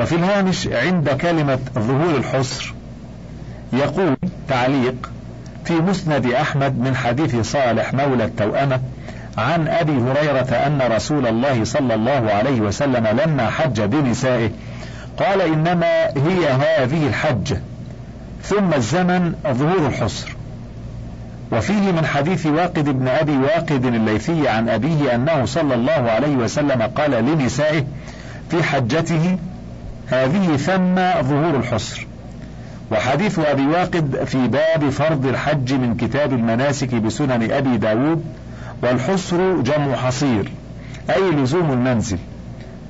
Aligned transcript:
وفي 0.00 0.14
الهامش 0.14 0.68
عند 0.68 1.08
كلمة 1.08 1.58
ظهور 1.78 2.16
الحصر 2.16 2.74
يقول 3.72 4.16
تعليق 4.48 5.10
في 5.64 5.72
مسند 5.74 6.26
أحمد 6.26 6.78
من 6.78 6.96
حديث 6.96 7.36
صالح 7.52 7.94
مولى 7.94 8.24
التوأمة 8.24 8.80
عن 9.38 9.68
أبي 9.68 9.92
هريرة 9.92 10.54
أن 10.66 10.82
رسول 10.92 11.26
الله 11.26 11.64
صلى 11.64 11.94
الله 11.94 12.32
عليه 12.32 12.60
وسلم 12.60 13.06
لما 13.06 13.50
حج 13.50 13.80
بنسائه 13.80 14.50
قال 15.18 15.40
إنما 15.40 16.06
هي 16.06 16.48
هذه 16.48 17.06
الحجة 17.06 17.60
ثم 18.42 18.74
الزمن 18.74 19.34
ظهور 19.46 19.86
الحصر 19.86 20.36
وفيه 21.52 21.92
من 21.92 22.06
حديث 22.06 22.46
واقد 22.46 22.88
بن 22.88 23.08
أبي 23.08 23.36
واقد 23.36 23.84
الليثي 23.84 24.48
عن 24.48 24.68
أبيه 24.68 25.14
أنه 25.14 25.44
صلى 25.44 25.74
الله 25.74 26.10
عليه 26.10 26.36
وسلم 26.36 26.82
قال 26.82 27.10
لنسائه 27.10 27.84
في 28.50 28.62
حجته 28.62 29.38
هذه 30.10 30.56
ثم 30.56 30.94
ظهور 31.28 31.56
الحصر. 31.56 32.06
وحديث 32.92 33.38
أبي 33.38 33.66
واقد 33.66 34.24
في 34.24 34.48
باب 34.48 34.90
فرض 34.90 35.26
الحج 35.26 35.72
من 35.74 35.96
كتاب 35.96 36.32
المناسك 36.32 36.94
بسنن 36.94 37.52
أبي 37.52 37.76
داود 37.76 38.24
والحصر 38.82 39.60
جمع 39.60 39.96
حصير 39.96 40.52
أي 41.10 41.30
لزوم 41.30 41.72
المنزل. 41.72 42.18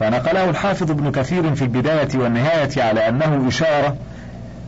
ونقله 0.01 0.51
الحافظ 0.51 0.91
ابن 0.91 1.11
كثير 1.12 1.55
في 1.55 1.62
البداية 1.62 2.09
والنهاية 2.15 2.83
على 2.83 3.09
أنه 3.09 3.48
إشارة 3.48 3.97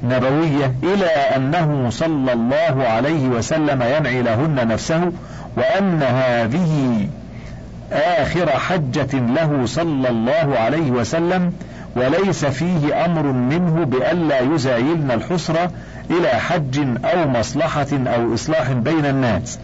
نبوية 0.04 0.74
إلى 0.82 1.06
أنه 1.06 1.90
صلى 1.90 2.32
الله 2.32 2.84
عليه 2.88 3.28
وسلم 3.28 3.82
ينعي 3.82 4.22
لهن 4.22 4.68
نفسه 4.68 5.12
وأن 5.56 6.02
هذه 6.02 7.08
آخر 7.92 8.50
حجة 8.50 9.18
له 9.18 9.66
صلى 9.66 10.08
الله 10.08 10.58
عليه 10.58 10.90
وسلم 10.90 11.52
وليس 11.96 12.44
فيه 12.44 13.04
أمر 13.04 13.22
منه 13.22 13.84
بألا 13.84 14.40
يزايلن 14.40 15.10
الحسرة 15.10 15.70
إلى 16.10 16.28
حج 16.28 16.78
أو 17.04 17.28
مصلحة 17.28 17.86
أو 17.92 18.34
إصلاح 18.34 18.72
بين 18.72 19.06
الناس. 19.06 19.58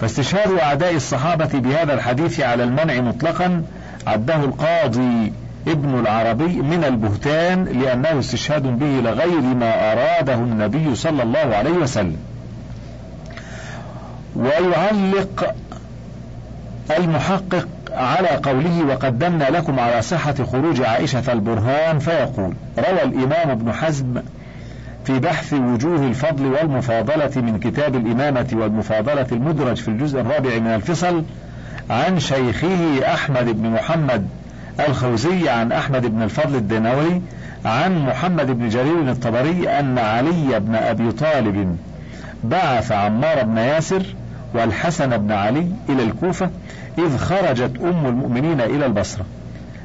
فاستشهاد 0.00 0.52
أعداء 0.52 0.94
الصحابة 0.94 1.58
بهذا 1.58 1.94
الحديث 1.94 2.40
على 2.40 2.64
المنع 2.64 3.00
مطلقا 3.00 3.62
عده 4.06 4.36
القاضي 4.36 5.32
ابن 5.68 6.00
العربي 6.00 6.62
من 6.62 6.84
البهتان 6.84 7.64
لأنه 7.64 8.18
استشهاد 8.18 8.78
به 8.78 9.10
لغير 9.10 9.40
ما 9.40 9.92
أراده 9.92 10.34
النبي 10.34 10.94
صلى 10.94 11.22
الله 11.22 11.56
عليه 11.56 11.70
وسلم. 11.70 12.16
ويعلق 14.36 15.54
المحقق 16.98 17.68
على 17.94 18.28
قوله 18.28 18.84
وقدمنا 18.86 19.44
لكم 19.44 19.80
على 19.80 20.02
صحة 20.02 20.34
خروج 20.52 20.82
عائشة 20.82 21.32
البرهان 21.32 21.98
فيقول 21.98 22.54
روى 22.78 23.02
الإمام 23.02 23.50
ابن 23.50 23.72
حزم 23.72 24.14
في 25.04 25.18
بحث 25.18 25.52
وجوه 25.52 26.06
الفضل 26.06 26.46
والمفاضلة 26.46 27.30
من 27.36 27.58
كتاب 27.58 27.96
الإمامة 27.96 28.48
والمفاضلة 28.52 29.26
المدرج 29.32 29.76
في 29.76 29.88
الجزء 29.88 30.20
الرابع 30.20 30.58
من 30.58 30.66
الفصل 30.66 31.24
عن 31.90 32.20
شيخه 32.20 33.14
أحمد 33.14 33.62
بن 33.62 33.70
محمد 33.70 34.28
الخوزي 34.88 35.48
عن 35.48 35.72
أحمد 35.72 36.06
بن 36.06 36.22
الفضل 36.22 36.54
الدنوري 36.54 37.22
عن 37.64 38.06
محمد 38.06 38.46
بن 38.50 38.68
جرير 38.68 39.10
الطبري 39.10 39.68
أن 39.68 39.98
علي 39.98 40.60
بن 40.60 40.74
أبي 40.74 41.12
طالب 41.12 41.76
بعث 42.44 42.92
عمار 42.92 43.42
بن 43.42 43.58
ياسر 43.58 44.02
والحسن 44.54 45.16
بن 45.16 45.32
علي 45.32 45.66
إلى 45.88 46.02
الكوفة 46.02 46.50
إذ 46.98 47.16
خرجت 47.16 47.72
أم 47.80 48.06
المؤمنين 48.06 48.60
إلى 48.60 48.86
البصرة 48.86 49.24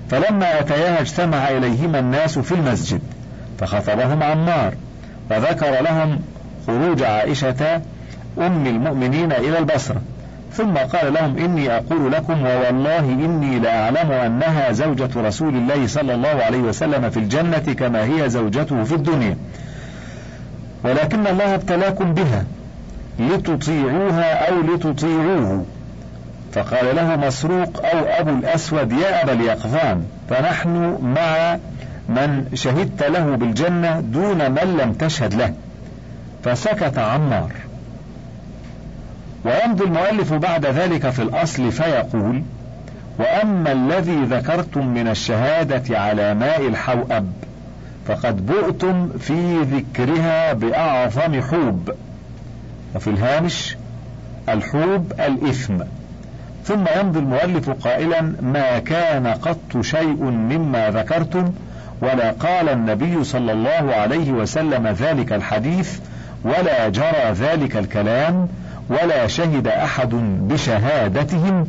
فلما 0.10 0.60
أتياها 0.60 1.02
اجتمع 1.02 1.50
إليهما 1.50 2.00
الناس 2.00 2.40
في 2.40 2.52
المسجد 2.52 3.02
فخطبهم 3.60 4.24
عمار 4.24 4.74
وذكر 5.32 5.82
لهم 5.82 6.20
خروج 6.68 7.04
عائشة 7.04 7.82
أم 8.38 8.68
المؤمنين 8.68 9.32
إلى 9.32 9.60
البصرة 9.60 10.02
ثم 10.54 10.74
قال 10.74 11.14
لهم 11.14 11.38
إني 11.38 11.76
أقول 11.78 12.12
لكم 12.12 12.42
ووالله 12.42 13.00
إني 13.00 13.60
لأعلم 13.60 14.12
أنها 14.12 14.72
زوجة 14.72 15.10
رسول 15.16 15.56
الله 15.56 15.88
صلى 15.88 16.14
الله 16.14 16.44
عليه 16.44 16.60
وسلم 16.60 17.10
في 17.10 17.18
الجنة 17.18 17.74
كما 17.78 18.04
هي 18.04 18.30
زوجته 18.30 18.84
في 18.84 18.96
الدنيا 18.96 19.38
ولكن 20.84 21.28
الله 21.28 21.56
ابتلاكم 21.56 22.14
بها 22.14 22.46
لتطيعوها 23.20 24.50
أو 24.50 24.62
لتطيعوه. 24.62 25.66
فقال 26.54 26.96
له 26.96 27.16
مسروق 27.16 27.86
أو 27.86 28.00
أبو 28.00 28.30
الأسود 28.30 28.92
يا 28.92 29.24
أبا 29.24 29.34
اليقظان 29.34 30.04
فنحن 30.30 30.98
مع 31.02 31.58
من 32.10 32.46
شهدت 32.54 33.04
له 33.04 33.36
بالجنة 33.36 34.00
دون 34.00 34.52
من 34.52 34.78
لم 34.82 34.94
تشهد 34.94 35.34
له. 35.34 35.54
فسكت 36.44 36.98
عمار. 36.98 37.52
ويمضي 39.46 39.84
المؤلف 39.84 40.34
بعد 40.34 40.66
ذلك 40.66 41.10
في 41.10 41.22
الأصل 41.22 41.72
فيقول 41.72 42.44
وأما 43.20 43.72
الذي 43.72 44.24
ذكرتم 44.24 44.88
من 44.88 45.08
الشهادة 45.08 46.00
على 46.00 46.34
ماء 46.34 46.68
الحوأب 46.68 47.32
فقد 48.08 48.46
بؤتم 48.46 49.10
في 49.10 49.62
ذكرها 49.62 50.54
بأعظم 50.54 51.42
حوب. 51.42 51.92
وفي 52.96 53.10
الهامش 53.10 53.78
الحوب 54.50 55.14
الإثم. 55.20 55.80
ثم 56.66 56.86
يمضي 57.00 57.20
المؤلف 57.20 57.70
قائلا 57.70 58.22
ما 58.42 58.80
كان 58.80 59.28
قط 59.28 59.82
شيء 59.82 60.24
مما 60.24 60.90
ذكرتم؟ 60.90 61.54
ولا 62.02 62.32
قال 62.32 62.70
النبي 62.70 63.24
صلى 63.24 63.52
الله 63.52 63.96
عليه 63.96 64.32
وسلم 64.32 64.88
ذلك 64.88 65.34
الحديث 65.34 66.00
ولا 66.44 66.90
جرى 66.90 67.32
ذلك 67.32 67.78
الكلام 67.78 68.48
ولا 68.90 69.28
شهد 69.28 69.68
أحد 69.68 70.10
بشهادتهم. 70.50 71.68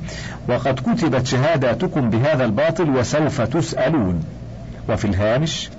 وقد 0.49 0.81
كتبت 0.81 1.27
شهاداتكم 1.27 2.11
بهذا 2.11 2.45
الباطل 2.45 2.91
وسوف 2.91 3.41
تسألون. 3.41 4.25
وفي 4.89 5.05
الهامش 5.05 5.71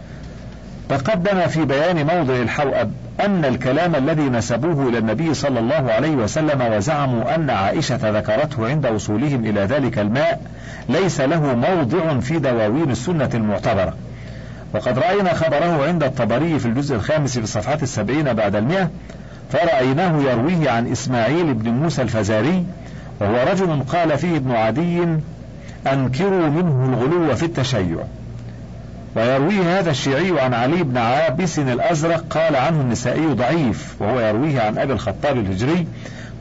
تقدم 0.90 1.47
في 1.47 1.66
بيان 1.66 2.06
موضع 2.06 2.36
الحوأب 2.36 2.92
أن 3.20 3.46
الكلام 3.46 3.96
الذي 3.96 4.30
نسبوه 4.30 4.90
إلى 4.90 4.98
النبي 4.98 5.34
صلى 5.34 5.59
الله 5.59 5.92
عليه 5.92 6.16
وسلم 6.16 6.62
وزعموا 6.74 7.36
أن 7.36 7.50
عائشة 7.50 8.20
ذكرته 8.20 8.68
عند 8.68 8.86
وصولهم 8.86 9.46
إلى 9.46 9.62
ذلك 9.62 10.00
الماء 10.00 10.42
ليس 10.90 11.22
له 11.22 11.56
موضع 11.56 12.20
في 12.20 12.40
دواوين 12.40 12.92
السنة 12.92 13.30
المعتبرة. 13.34 13.94
وقد 14.74 15.00
رأينا 15.00 15.34
خبره 15.34 15.88
عند 15.88 16.03
الطبري 16.03 16.59
في 16.59 16.66
الجزء 16.66 16.96
الخامس 16.96 17.38
في 17.38 17.44
الصفحات 17.44 17.84
السبعين 17.84 18.34
بعد 18.34 18.56
المئة 18.56 18.90
فرأيناه 19.52 20.22
يرويه 20.22 20.70
عن 20.70 20.92
إسماعيل 20.92 21.53
بن 21.53 21.70
موسى 21.70 22.02
الفزاري 22.02 22.66
وهو 23.22 23.52
رجل 23.52 23.84
قال 23.84 24.18
فيه 24.18 24.38
ابن 24.38 24.52
عدي 24.52 25.03
أنكروا 25.88 26.50
منه 26.50 26.94
الغلو 26.94 27.36
في 27.36 27.46
التشيع. 27.46 27.97
ويرويه 29.16 29.80
هذا 29.80 29.92
الشيعي 29.92 30.42
عن 30.42 30.53
علي 30.53 30.84
بن 30.84 30.98
عابس 30.98 31.59
الأزرق 31.59 32.26
قال 32.30 32.56
عنه 32.56 32.81
النسائي 32.81 33.26
ضعيف 33.28 33.96
وهو 34.00 34.20
يرويه 34.20 34.62
عن 34.62 34.78
أبي 34.78 34.94
الخطاب 34.94 35.38
الهجري 35.38 35.88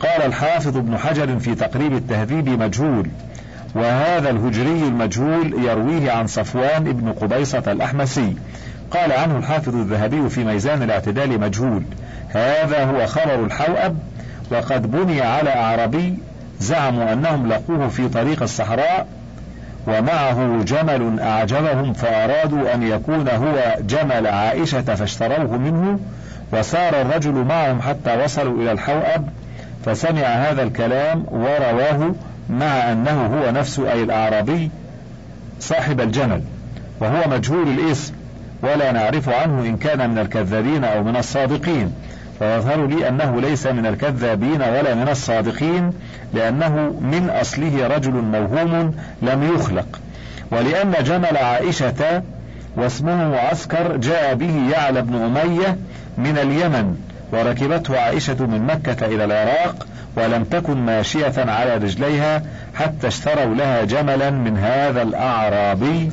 قال 0.00 0.22
الحافظ 0.22 0.76
ابن 0.76 0.98
حجر 0.98 1.38
في 1.38 1.54
تقريب 1.54 1.92
التهذيب 1.92 2.48
مجهول 2.48 3.08
وهذا 3.74 4.30
الهجري 4.30 4.82
المجهول 4.82 5.64
يرويه 5.64 6.12
عن 6.12 6.26
صفوان 6.26 6.84
بن 6.84 7.12
قبيصة 7.12 7.62
الأحمسي 7.66 8.36
قال 8.90 9.12
عنه 9.12 9.38
الحافظ 9.38 9.74
الذهبي 9.76 10.28
في 10.28 10.44
ميزان 10.44 10.82
الاعتدال 10.82 11.40
مجهول 11.40 11.82
هذا 12.28 12.84
هو 12.84 13.06
خبر 13.06 13.44
الحوأب 13.44 13.96
وقد 14.50 14.90
بني 14.90 15.20
على 15.20 15.50
أعربي 15.50 16.14
زعموا 16.60 17.12
أنهم 17.12 17.48
لقوه 17.48 17.88
في 17.88 18.08
طريق 18.08 18.42
الصحراء 18.42 19.06
ومعه 19.86 20.62
جمل 20.62 21.20
أعجبهم 21.20 21.92
فأرادوا 21.92 22.74
أن 22.74 22.82
يكون 22.82 23.28
هو 23.28 23.76
جمل 23.80 24.26
عائشة 24.26 24.82
فاشتروه 24.82 25.56
منه 25.56 25.98
وسار 26.52 27.00
الرجل 27.00 27.32
معهم 27.32 27.82
حتى 27.82 28.24
وصلوا 28.24 28.62
إلى 28.62 28.72
الحوأب 28.72 29.28
فسمع 29.84 30.20
هذا 30.20 30.62
الكلام 30.62 31.26
ورواه 31.30 32.14
مع 32.50 32.92
أنه 32.92 33.26
هو 33.26 33.50
نفسه 33.50 33.92
أي 33.92 34.02
الأعرابي 34.02 34.70
صاحب 35.60 36.00
الجمل 36.00 36.42
وهو 37.00 37.30
مجهول 37.30 37.68
الاسم 37.68 38.14
ولا 38.62 38.92
نعرف 38.92 39.28
عنه 39.28 39.60
إن 39.60 39.76
كان 39.76 40.10
من 40.10 40.18
الكذابين 40.18 40.84
أو 40.84 41.02
من 41.02 41.16
الصادقين. 41.16 41.92
فيظهر 42.38 42.86
لي 42.86 43.08
أنه 43.08 43.40
ليس 43.40 43.66
من 43.66 43.86
الكذابين 43.86 44.62
ولا 44.62 44.94
من 44.94 45.08
الصادقين 45.08 45.92
لأنه 46.34 46.74
من 47.00 47.30
أصله 47.30 47.86
رجل 47.86 48.12
موهوم 48.12 48.94
لم 49.22 49.54
يخلق. 49.54 50.00
ولأن 50.50 50.92
جمل 51.04 51.36
عائشة 51.36 52.22
واسمه 52.76 53.28
معسكر 53.28 53.96
جاء 53.96 54.34
به 54.34 54.70
يعلى 54.72 55.02
بن 55.02 55.14
أمية 55.14 55.76
من 56.18 56.38
اليمن 56.38 56.96
وركبته 57.32 58.00
عائشة 58.00 58.46
من 58.46 58.66
مكة 58.66 59.06
إلى 59.06 59.24
العراق 59.24 59.86
ولم 60.16 60.44
تكن 60.44 60.76
ماشية 60.76 61.32
على 61.36 61.74
رجليها 61.76 62.42
حتى 62.74 63.06
اشتروا 63.06 63.54
لها 63.54 63.84
جملا 63.84 64.30
من 64.30 64.58
هذا 64.58 65.02
الأعرابي. 65.02 66.10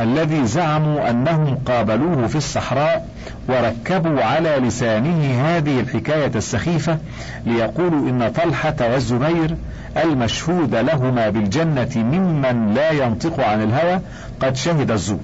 الذي 0.00 0.46
زعموا 0.46 1.10
أنهم 1.10 1.58
قابلوه 1.66 2.26
في 2.26 2.36
الصحراء 2.36 3.08
وركبوا 3.48 4.22
على 4.22 4.56
لسانه 4.56 5.42
هذه 5.42 5.80
الحكاية 5.80 6.30
السخيفة 6.34 6.98
ليقولوا 7.46 8.08
إن 8.08 8.32
طلحة 8.32 8.76
والزبير 8.80 9.56
المشهود 9.96 10.74
لهما 10.74 11.28
بالجنة 11.30 11.90
ممن 11.96 12.74
لا 12.74 12.90
ينطق 12.90 13.40
عن 13.40 13.62
الهوى 13.62 14.00
قد 14.40 14.56
شهد 14.56 14.90
الزور. 14.90 15.18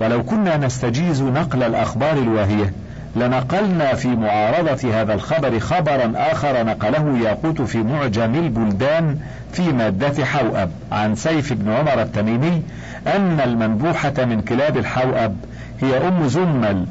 ولو 0.00 0.22
كنا 0.22 0.56
نستجيز 0.56 1.22
نقل 1.22 1.62
الأخبار 1.62 2.12
الواهية 2.12 2.72
لنقلنا 3.16 3.94
في 3.94 4.08
معارضة 4.08 5.00
هذا 5.00 5.14
الخبر 5.14 5.58
خبرا 5.58 6.12
آخر 6.16 6.64
نقله 6.64 7.18
ياقوت 7.18 7.62
في 7.62 7.78
معجم 7.78 8.34
البلدان 8.34 9.18
في 9.52 9.72
مادة 9.72 10.24
حوأب 10.24 10.70
عن 10.92 11.14
سيف 11.14 11.52
بن 11.52 11.72
عمر 11.72 12.02
التميمي 12.02 12.62
أن 13.06 13.40
المنبوحة 13.40 14.24
من 14.24 14.40
كلاب 14.40 14.76
الحوأب 14.76 15.36
هي 15.82 16.08
أم 16.08 16.28
زمل 16.28 16.86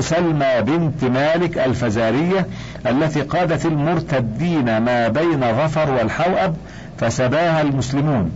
سلمى 0.00 0.62
بنت 0.62 1.04
مالك 1.04 1.58
الفزارية 1.58 2.46
التي 2.86 3.22
قادت 3.22 3.66
المرتدين 3.66 4.78
ما 4.78 5.08
بين 5.08 5.40
ظفر 5.40 5.90
والحوأب 5.90 6.56
فسباها 6.98 7.62
المسلمون. 7.62 8.32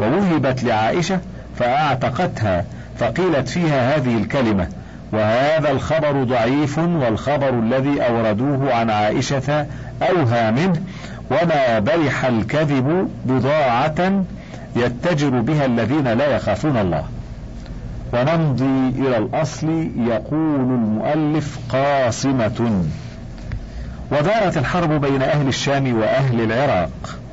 ووهبت 0.00 0.64
لعائشة 0.64 1.18
فأعتقتها 1.58 2.64
فقيلت 2.98 3.48
فيها 3.48 3.96
هذه 3.96 4.16
الكلمة 4.16 4.68
وهذا 5.14 5.70
الخبر 5.70 6.24
ضعيف 6.24 6.78
والخبر 6.78 7.48
الذي 7.48 8.00
أوردوه 8.02 8.74
عن 8.74 8.90
عائشة 8.90 9.66
أوهى 10.02 10.50
منه 10.50 10.80
وما 11.30 11.78
برح 11.78 12.24
الكذب 12.24 13.08
بضاعة 13.24 14.24
يتجر 14.76 15.28
بها 15.28 15.64
الذين 15.64 16.08
لا 16.08 16.36
يخافون 16.36 16.76
الله. 16.76 17.04
ونمضي 18.12 18.88
إلى 18.98 19.16
الأصل 19.16 19.88
يقول 19.96 20.60
المؤلف 20.60 21.58
قاصمة. 21.68 22.84
ودارت 24.12 24.56
الحرب 24.56 25.00
بين 25.00 25.22
أهل 25.22 25.48
الشام 25.48 25.98
وأهل 26.00 26.40
العراق. 26.40 27.23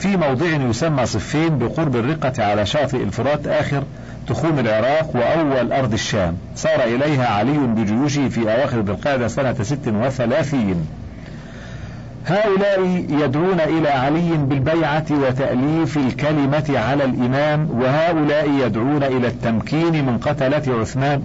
في 0.00 0.16
موضع 0.16 0.46
يسمى 0.46 1.06
صفين 1.06 1.58
بقرب 1.58 1.96
الرقة 1.96 2.44
على 2.44 2.66
شاطئ 2.66 3.02
الفرات 3.02 3.46
آخر 3.46 3.82
تخوم 4.28 4.58
العراق 4.58 5.16
وأول 5.16 5.72
أرض 5.72 5.92
الشام. 5.92 6.36
صار 6.56 6.84
إليها 6.84 7.26
علي 7.26 7.58
بجيوشه 7.58 8.28
في 8.28 8.42
أواخر 8.42 8.80
ذي 9.06 9.28
سنة 9.28 9.62
ست 9.62 9.88
وثلاثين. 9.88 10.86
هؤلاء 12.26 13.04
يدعون 13.08 13.60
إلى 13.60 13.88
علي 13.88 14.36
بالبيعة 14.36 15.06
وتأليف 15.10 15.96
الكلمة 15.96 16.78
على 16.78 17.04
الإمام 17.04 17.70
وهؤلاء 17.70 18.50
يدعون 18.50 19.02
إلى 19.02 19.26
التمكين 19.26 20.04
من 20.06 20.18
قتلة 20.18 20.80
عثمان 20.80 21.22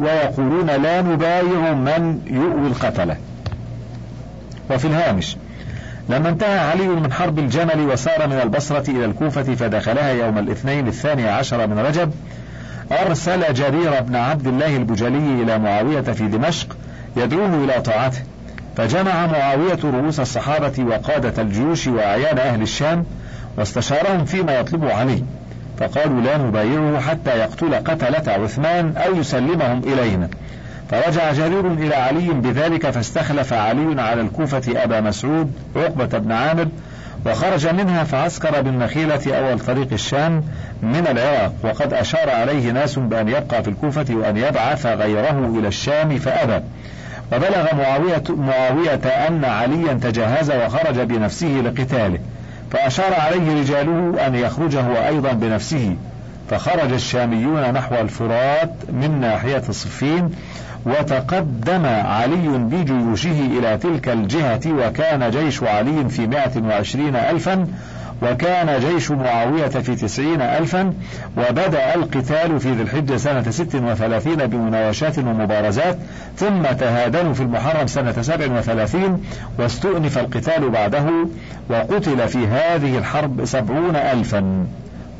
ويقولون 0.00 0.66
لا 0.66 1.02
نبايع 1.02 1.74
من 1.74 2.20
يؤوي 2.26 2.66
القتلة. 2.66 3.16
وفي 4.70 4.84
الهامش 4.84 5.36
لما 6.08 6.28
انتهى 6.28 6.58
علي 6.58 6.88
من 6.88 7.12
حرب 7.12 7.38
الجمل 7.38 7.80
وسار 7.80 8.26
من 8.26 8.40
البصرة 8.42 8.90
إلى 8.90 9.04
الكوفة 9.04 9.42
فدخلها 9.42 10.10
يوم 10.10 10.38
الاثنين 10.38 10.88
الثاني 10.88 11.28
عشر 11.28 11.66
من 11.66 11.78
رجب 11.78 12.12
أرسل 12.92 13.54
جرير 13.54 14.00
بن 14.00 14.16
عبد 14.16 14.46
الله 14.46 14.76
البجلي 14.76 15.42
إلى 15.42 15.58
معاوية 15.58 16.00
في 16.00 16.26
دمشق 16.26 16.76
يدعوه 17.16 17.64
إلى 17.64 17.80
طاعته. 17.82 18.18
فجمع 18.76 19.26
معاوية 19.26 19.78
رؤوس 19.84 20.20
الصحابة 20.20 20.84
وقادة 20.84 21.42
الجيوش 21.42 21.86
وأعيان 21.86 22.38
أهل 22.38 22.62
الشام 22.62 23.04
واستشارهم 23.58 24.24
فيما 24.24 24.58
يطلب 24.58 24.84
علي. 24.84 25.22
فقالوا 25.78 26.20
لا 26.20 26.38
نبايعه 26.38 27.00
حتى 27.00 27.30
يقتل 27.30 27.74
قتلة 27.74 28.32
عثمان 28.32 28.96
أو 28.96 29.16
يسلمهم 29.16 29.78
إلينا. 29.78 30.28
فرجع 30.90 31.32
جرير 31.32 31.72
إلى 31.72 31.94
علي 31.94 32.28
بذلك 32.28 32.90
فاستخلف 32.90 33.52
علي 33.52 34.02
على 34.02 34.20
الكوفة 34.20 34.82
أبا 34.84 35.00
مسعود 35.00 35.52
عقبة 35.76 36.18
بن 36.18 36.32
عامر 36.32 36.68
وخرج 37.26 37.66
منها 37.66 38.04
فعسكر 38.04 38.60
بالنخيلة 38.60 39.38
أول 39.38 39.58
طريق 39.58 39.88
الشام 39.92 40.44
من 40.82 41.06
العراق. 41.10 41.52
وقد 41.64 41.92
أشار 41.92 42.30
عليه 42.30 42.70
ناس 42.70 42.98
بأن 42.98 43.28
يبقى 43.28 43.62
في 43.62 43.70
الكوفة 43.70 44.06
وأن 44.10 44.36
يبعث 44.36 44.86
غيره 44.86 45.58
إلى 45.58 45.68
الشام 45.68 46.18
فأبى. 46.18 46.64
وبلغ 47.32 47.74
معاوية, 47.74 48.22
معاوية 48.28 49.26
أن 49.28 49.44
عليا 49.44 49.94
تجهز 49.94 50.50
وخرج 50.50 51.00
بنفسه 51.00 51.62
لقتاله. 51.64 52.18
فأشار 52.70 53.14
عليه 53.14 53.60
رجاله 53.60 54.26
أن 54.26 54.34
يخرج 54.34 54.76
هو 54.76 55.06
أيضا 55.06 55.32
بنفسه. 55.32 55.96
فخرج 56.50 56.92
الشاميون 56.92 57.72
نحو 57.72 57.94
الفرات 57.94 58.70
من 58.92 59.20
ناحية 59.20 59.62
صفين 59.70 60.30
وتقدم 60.86 61.86
علي 61.86 62.48
بجيوشه 62.58 63.46
إلى 63.58 63.78
تلك 63.78 64.08
الجهة 64.08 64.60
وكان 64.66 65.30
جيش 65.30 65.62
علي 65.62 66.08
في 66.08 66.26
مائة 66.26 66.62
وعشرين 66.62 67.16
ألفا 67.16 67.66
وكان 68.22 68.80
جيش 68.80 69.10
معاوية 69.10 69.68
في 69.68 69.94
تسعين 69.94 70.42
ألفا 70.42 70.92
وبدأ 71.36 71.94
القتال 71.94 72.60
في 72.60 72.72
ذي 72.72 72.82
الحجة 72.82 73.16
سنة 73.16 73.50
ست 73.50 73.74
وثلاثين 73.74 74.36
بمناوشات 74.36 75.18
ومبارزات 75.18 75.98
ثم 76.36 76.62
تهادنوا 76.62 77.34
في 77.34 77.42
المحرم 77.42 77.86
سنة 77.86 78.22
سبع 78.22 78.58
وثلاثين 78.58 79.24
واستؤنف 79.58 80.18
القتال 80.18 80.70
بعده 80.70 81.04
وقتل 81.70 82.28
في 82.28 82.46
هذه 82.46 82.98
الحرب 82.98 83.44
سبعون 83.44 83.96
ألفا. 83.96 84.66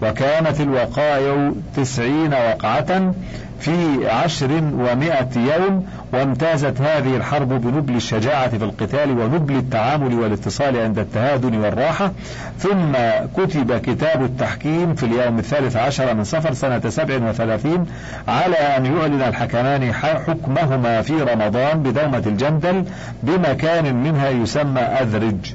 وكانت 0.02 0.60
الوقائع 0.60 1.52
تسعين 1.76 2.34
وقعة 2.34 3.14
في 3.60 4.10
عشر 4.10 4.50
ومائة 4.52 5.28
يوم 5.36 5.86
وامتازت 6.12 6.80
هذه 6.80 7.16
الحرب 7.16 7.48
بنبل 7.48 7.96
الشجاعة 7.96 8.48
في 8.48 8.64
القتال 8.64 9.10
ونبل 9.10 9.56
التعامل 9.56 10.14
والاتصال 10.14 10.76
عند 10.76 10.98
التهادن 10.98 11.54
والراحة. 11.54 12.12
ثم 12.58 12.92
كتب 13.36 13.78
كتاب 13.78 14.22
التحكيم 14.22 14.94
في 14.94 15.02
اليوم 15.06 15.38
الثالث 15.38 15.76
عشر 15.76 16.14
من 16.14 16.24
صفر 16.24 16.54
سنة 16.54 16.88
سبع 16.88 17.28
وثلاثين 17.28 17.86
على 18.28 18.56
أن 18.56 18.86
يعلن 18.86 19.22
الحكمان 19.22 19.92
حكمهما 19.92 21.02
في 21.02 21.22
رمضان 21.22 21.82
بدومة 21.82 22.22
الجندل 22.26 22.84
بمكان 23.22 23.94
منها 23.94 24.28
يسمى 24.28 24.80
أذرج. 24.80 25.54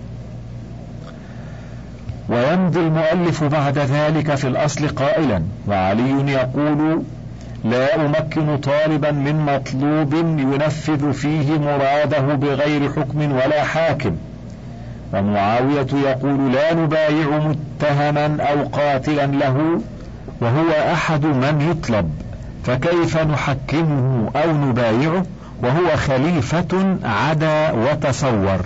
ويمضي 2.30 2.80
المؤلف 2.80 3.44
بعد 3.44 3.78
ذلك 3.78 4.36
في 4.36 4.48
الأصل 4.48 4.88
قائلا 4.88 5.44
وعلي 5.68 6.31
يقول 6.31 7.04
لا 7.66 8.06
أمكن 8.06 8.58
طالبا 8.58 9.12
من 9.12 9.36
مطلوب 9.46 10.14
ينفذ 10.40 11.14
فيه 11.14 11.57
مراده 11.57 12.36
بغير 12.36 12.92
حكم 12.92 13.31
ولا 13.31 13.64
حاكم 13.64 14.16
ومعاوية 15.14 15.88
يقول 15.94 16.52
لا 16.54 16.74
نبايع 16.74 17.28
متهما 17.28 18.44
أو 18.44 18.64
قاتلا 18.64 19.26
له 19.26 19.81
وهو 20.42 20.71
أحد 20.94 21.26
من 21.26 21.71
يطلب 21.71 22.09
فكيف 22.64 23.18
نحكمه 23.18 24.30
أو 24.36 24.52
نبايعه؟ 24.52 25.24
وهو 25.64 25.97
خليفة 25.97 26.97
عدا 27.04 27.71
وتصور 27.71 28.66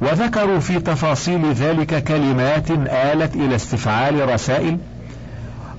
وذكروا 0.00 0.60
في 0.60 0.80
تفاصيل 0.80 1.52
ذلك 1.52 2.04
كلمات 2.04 2.70
آلت 2.70 3.36
إلى 3.36 3.54
استفعال 3.54 4.28
رسائل 4.28 4.78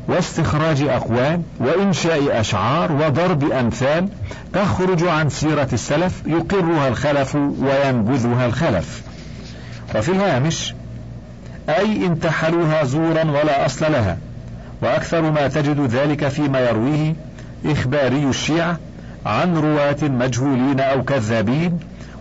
واستخراج 0.08 0.82
أقوال 0.82 1.42
وإنشاء 1.60 2.40
أشعار 2.40 2.92
وضرب 2.92 3.52
أمثال 3.52 4.10
تخرج 4.54 5.04
عن 5.04 5.30
سيرة 5.30 5.68
السلف 5.74 6.22
يقرها 6.26 6.88
الخلف 6.88 7.36
وينبذها 7.36 8.46
الخلف. 8.46 9.02
وفي 9.96 10.12
الهامش 10.12 10.74
أي 11.70 12.06
انتحلوها 12.06 12.84
زورا 12.84 13.24
ولا 13.24 13.66
أصل 13.66 13.92
لها 13.92 14.18
وأكثر 14.82 15.22
ما 15.22 15.48
تجد 15.48 15.80
ذلك 15.80 16.28
فيما 16.28 16.60
يرويه 16.60 17.16
إخباري 17.66 18.24
الشيعة 18.24 18.78
عن 19.26 19.58
رواة 19.58 19.98
مجهولين 20.02 20.80
أو 20.80 21.04
كذابين 21.04 21.80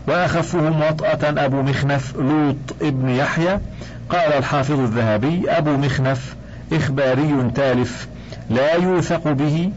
وأخفهم 0.08 0.82
وطأة 0.82 1.44
أبو 1.44 1.62
مخنف 1.62 2.16
لوط 2.16 2.56
ابن 2.82 3.08
يحيى 3.08 3.58
قال 4.10 4.32
الحافظ 4.32 4.80
الذهبي 4.80 5.42
أبو 5.48 5.70
مخنف 5.70 6.36
إخباري 6.72 7.50
تالف 7.54 8.08
لا 8.50 8.74
يوثق 8.74 9.32
به 9.32 9.70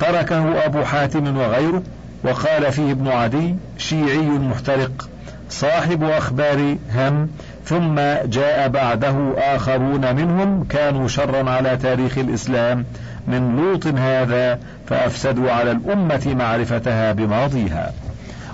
تركه 0.00 0.64
أبو 0.64 0.84
حاتم 0.84 1.36
وغيره 1.36 1.82
وقال 2.24 2.72
فيه 2.72 2.92
ابن 2.92 3.08
عدي 3.08 3.54
شيعي 3.78 4.28
محترق 4.28 5.08
صاحب 5.50 6.02
أخبار 6.04 6.76
هم 6.94 7.28
ثم 7.64 7.94
جاء 8.24 8.68
بعده 8.68 9.32
آخرون 9.38 10.16
منهم 10.16 10.64
كانوا 10.64 11.08
شرا 11.08 11.50
على 11.50 11.76
تاريخ 11.76 12.18
الإسلام 12.18 12.84
من 13.28 13.56
لوط 13.56 13.86
هذا 13.86 14.58
فأفسدوا 14.88 15.50
على 15.50 15.70
الأمة 15.70 16.34
معرفتها 16.38 17.12
بماضيها. 17.12 17.92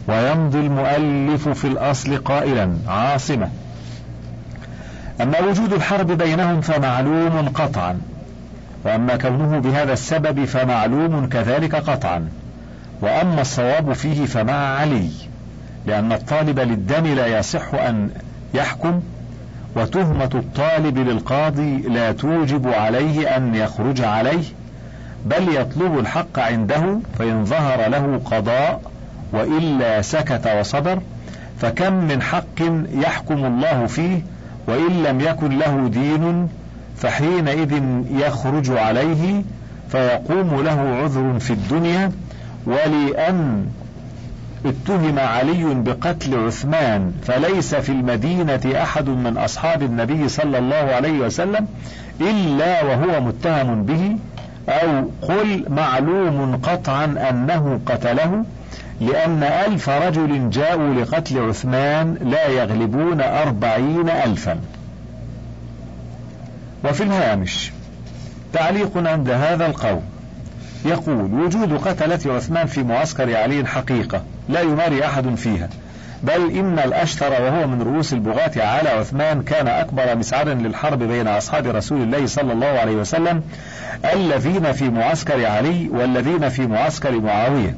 ويمضي 0.09 0.59
المؤلف 0.59 1.49
في 1.49 1.67
الأصل 1.67 2.19
قائلا 2.19 2.77
عاصمة. 2.89 3.49
أما 5.21 5.41
وجود 5.41 5.73
الحرب 5.73 6.13
بينهم 6.13 6.61
فمعلوم 6.61 7.49
قطعا. 7.49 8.01
وأما 8.85 9.17
كونه 9.17 9.59
بهذا 9.59 9.93
السبب 9.93 10.45
فمعلوم 10.45 11.29
كذلك 11.29 11.75
قطعا. 11.75 12.29
وأما 13.03 13.41
الصواب 13.41 13.93
فيه 13.93 14.27
فمع 14.27 14.79
علي 14.79 15.11
لأن 15.87 16.13
الطالب 16.13 16.59
للدم 16.61 17.07
لا 17.07 17.39
يصح 17.39 17.75
أن 17.75 18.11
يحكم 18.55 19.01
وتهمة 19.77 20.31
الطالب 20.35 20.99
للقاضي 20.99 21.77
لا 21.77 22.13
توجب 22.13 22.69
عليه 22.69 23.37
أن 23.37 23.55
يخرج 23.55 24.01
عليه 24.01 24.45
بل 25.27 25.57
يطلب 25.57 25.99
الحق 25.99 26.39
عنده 26.39 26.99
فإن 27.19 27.45
ظهر 27.45 27.89
له 27.89 28.21
قضاء 28.25 28.83
وإلا 29.35 30.03
سكت 30.03 30.47
وصبر 30.61 30.99
فكم 31.59 31.93
من 31.93 32.23
حق 32.23 32.61
يحكم 32.95 33.45
الله 33.45 33.87
فيه 33.87 34.23
وإن 34.69 35.03
لم 35.03 35.21
يكن 35.21 35.59
له 35.59 35.89
دين 35.89 36.49
فحينئذ 36.97 37.83
يخرج 38.11 38.71
عليه 38.71 39.43
فيقوم 39.89 40.63
له 40.65 40.81
عذر 41.03 41.39
في 41.39 41.53
الدنيا. 41.53 42.13
ولأن 42.67 43.67
اتهم 44.67 45.19
علي 45.19 45.75
بقتل 45.75 46.47
عثمان 46.47 47.13
فليس 47.23 47.75
في 47.75 47.93
المدينة 47.93 48.61
أحد 48.83 49.09
من 49.09 49.37
أصحاب 49.39 49.83
النبي 49.83 50.29
صلى 50.29 50.59
الله 50.59 50.77
عليه 50.77 51.19
وسلم 51.19 51.67
إلا 52.21 52.85
وهو 52.85 53.21
متهم 53.21 53.85
به 53.85 54.17
أو 54.69 55.05
قل 55.23 55.65
معلوم 55.69 56.61
قطعا 56.63 57.05
أنه 57.31 57.81
قتله. 57.87 58.45
لأن 59.01 59.43
ألف 59.43 59.89
رجل 59.89 60.51
جاءوا 60.51 60.95
لقتل 60.95 61.39
عثمان 61.39 62.15
لا 62.21 62.49
يغلبون 62.49 63.21
أربعين 63.21 64.11
ألفا. 64.11 64.61
وفي 66.85 67.03
الهامش 67.03 67.73
تعليق 68.53 68.91
عند 68.97 69.31
هذا 69.31 69.67
القول 69.67 70.01
يقول 70.85 71.35
وجود 71.35 71.79
قتلة 71.89 72.35
عثمان 72.35 72.67
في 72.67 72.83
معسكر 72.83 73.37
علي 73.37 73.67
حقيقة 73.67 74.23
لا 74.49 74.61
يماري 74.61 75.07
أحد 75.07 75.35
فيها 75.35 75.69
بل 76.23 76.51
إن 76.51 76.79
الأشتر 76.79 77.33
وهو 77.43 77.67
من 77.67 77.83
رؤوس 77.83 78.13
البغاة 78.13 78.53
على 78.57 78.89
عثمان 78.89 79.43
كان 79.43 79.69
أكبر 79.69 80.17
مسعر 80.17 80.49
للحرب 80.49 80.99
بين 80.99 81.29
أصحاب 81.29 81.67
رسول 81.67 82.03
الله 82.03 82.27
صلى 82.27 82.53
الله 82.53 82.67
عليه 82.67 82.97
وسلم 82.97 83.43
الذين 84.15 84.73
في 84.73 84.89
معسكر 84.89 85.47
علي 85.47 85.89
والذين 85.89 86.49
في 86.49 86.67
معسكر 86.67 87.21
معاوية. 87.21 87.75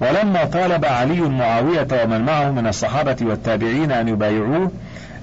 ولما 0.00 0.44
طالب 0.44 0.84
علي 0.84 1.20
معاوية 1.20 1.88
ومن 2.04 2.20
معه 2.20 2.50
من 2.50 2.66
الصحابة 2.66 3.16
والتابعين 3.22 3.92
أن 3.92 4.08
يبايعوه 4.08 4.70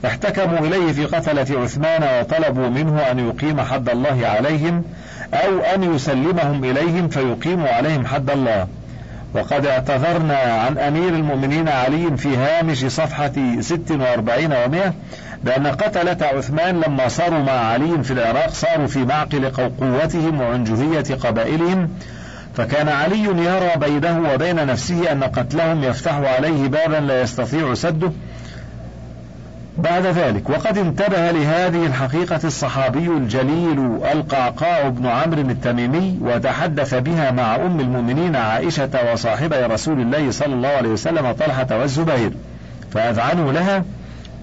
احتكموا 0.06 0.60
إليه 0.60 0.92
في 0.92 1.06
قتلة 1.06 1.62
عثمان 1.64 2.04
وطلبوا 2.04 2.70
منه 2.70 3.00
أن 3.12 3.20
يقيم 3.20 3.62
حد 3.62 3.90
الله 3.90 4.28
عليهم 4.28 4.84
أو 5.34 5.60
أن 5.60 5.96
يسلمهم 5.96 6.64
إليهم 6.64 7.10
فيقيموا 7.10 7.70
عليهم 7.70 8.06
حد 8.06 8.30
الله. 8.30 8.68
وقد 9.34 9.66
اعتذرنا 9.66 10.38
عن 10.38 10.78
أمير 10.78 11.10
المؤمنين 11.10 11.70
علي 11.70 12.18
في 12.18 12.38
هامش 12.38 12.86
صفحة 12.86 13.32
46 13.60 14.50
و100 14.50 14.92
بأن 15.44 15.68
قتلة 15.68 16.18
عثمان 16.22 16.82
لما 16.82 17.08
صاروا 17.08 17.40
مع 17.40 17.52
علي 17.52 18.04
في 18.04 18.14
العراق 18.14 18.50
صاروا 18.50 18.88
في 18.88 19.06
معقل 19.06 19.50
قوتهم 19.80 20.42
وعنجهية 20.42 21.16
قبائلهم 21.16 21.90
فكان 22.54 22.90
علي 22.90 23.24
يرى 23.24 23.72
بينه 23.76 24.34
وبين 24.34 24.66
نفسه 24.66 25.12
أن 25.12 25.24
قتلهم 25.24 25.84
يفتح 25.84 26.16
عليه 26.16 26.68
بابا 26.68 26.96
لا 26.96 27.22
يستطيع 27.22 27.74
سده 27.74 28.12
بعد 29.78 30.06
ذلك. 30.06 30.50
وقد 30.50 30.78
انتبه 30.78 31.32
لهذه 31.32 31.86
الحقيقة 31.86 32.40
الصحابي 32.44 33.08
الجليل 33.08 34.00
القعقاع 34.12 34.88
بن 34.88 35.06
عمرو 35.06 35.42
التميمي 35.42 36.18
وتحدث 36.22 36.94
بها 36.96 37.32
مع 37.32 37.56
أم 37.56 37.80
المؤمنين 37.80 38.36
عائشة 38.36 39.12
وصاحبي 39.14 39.56
رسول 39.56 40.02
الله 40.02 40.32
صلى 40.32 40.54
الله 40.54 40.70
عليه 40.70 40.90
وسلم 40.90 41.32
طلحة 41.32 41.68
والزبير 41.72 42.32
فأذعنوا 42.92 43.52
لها 43.52 43.84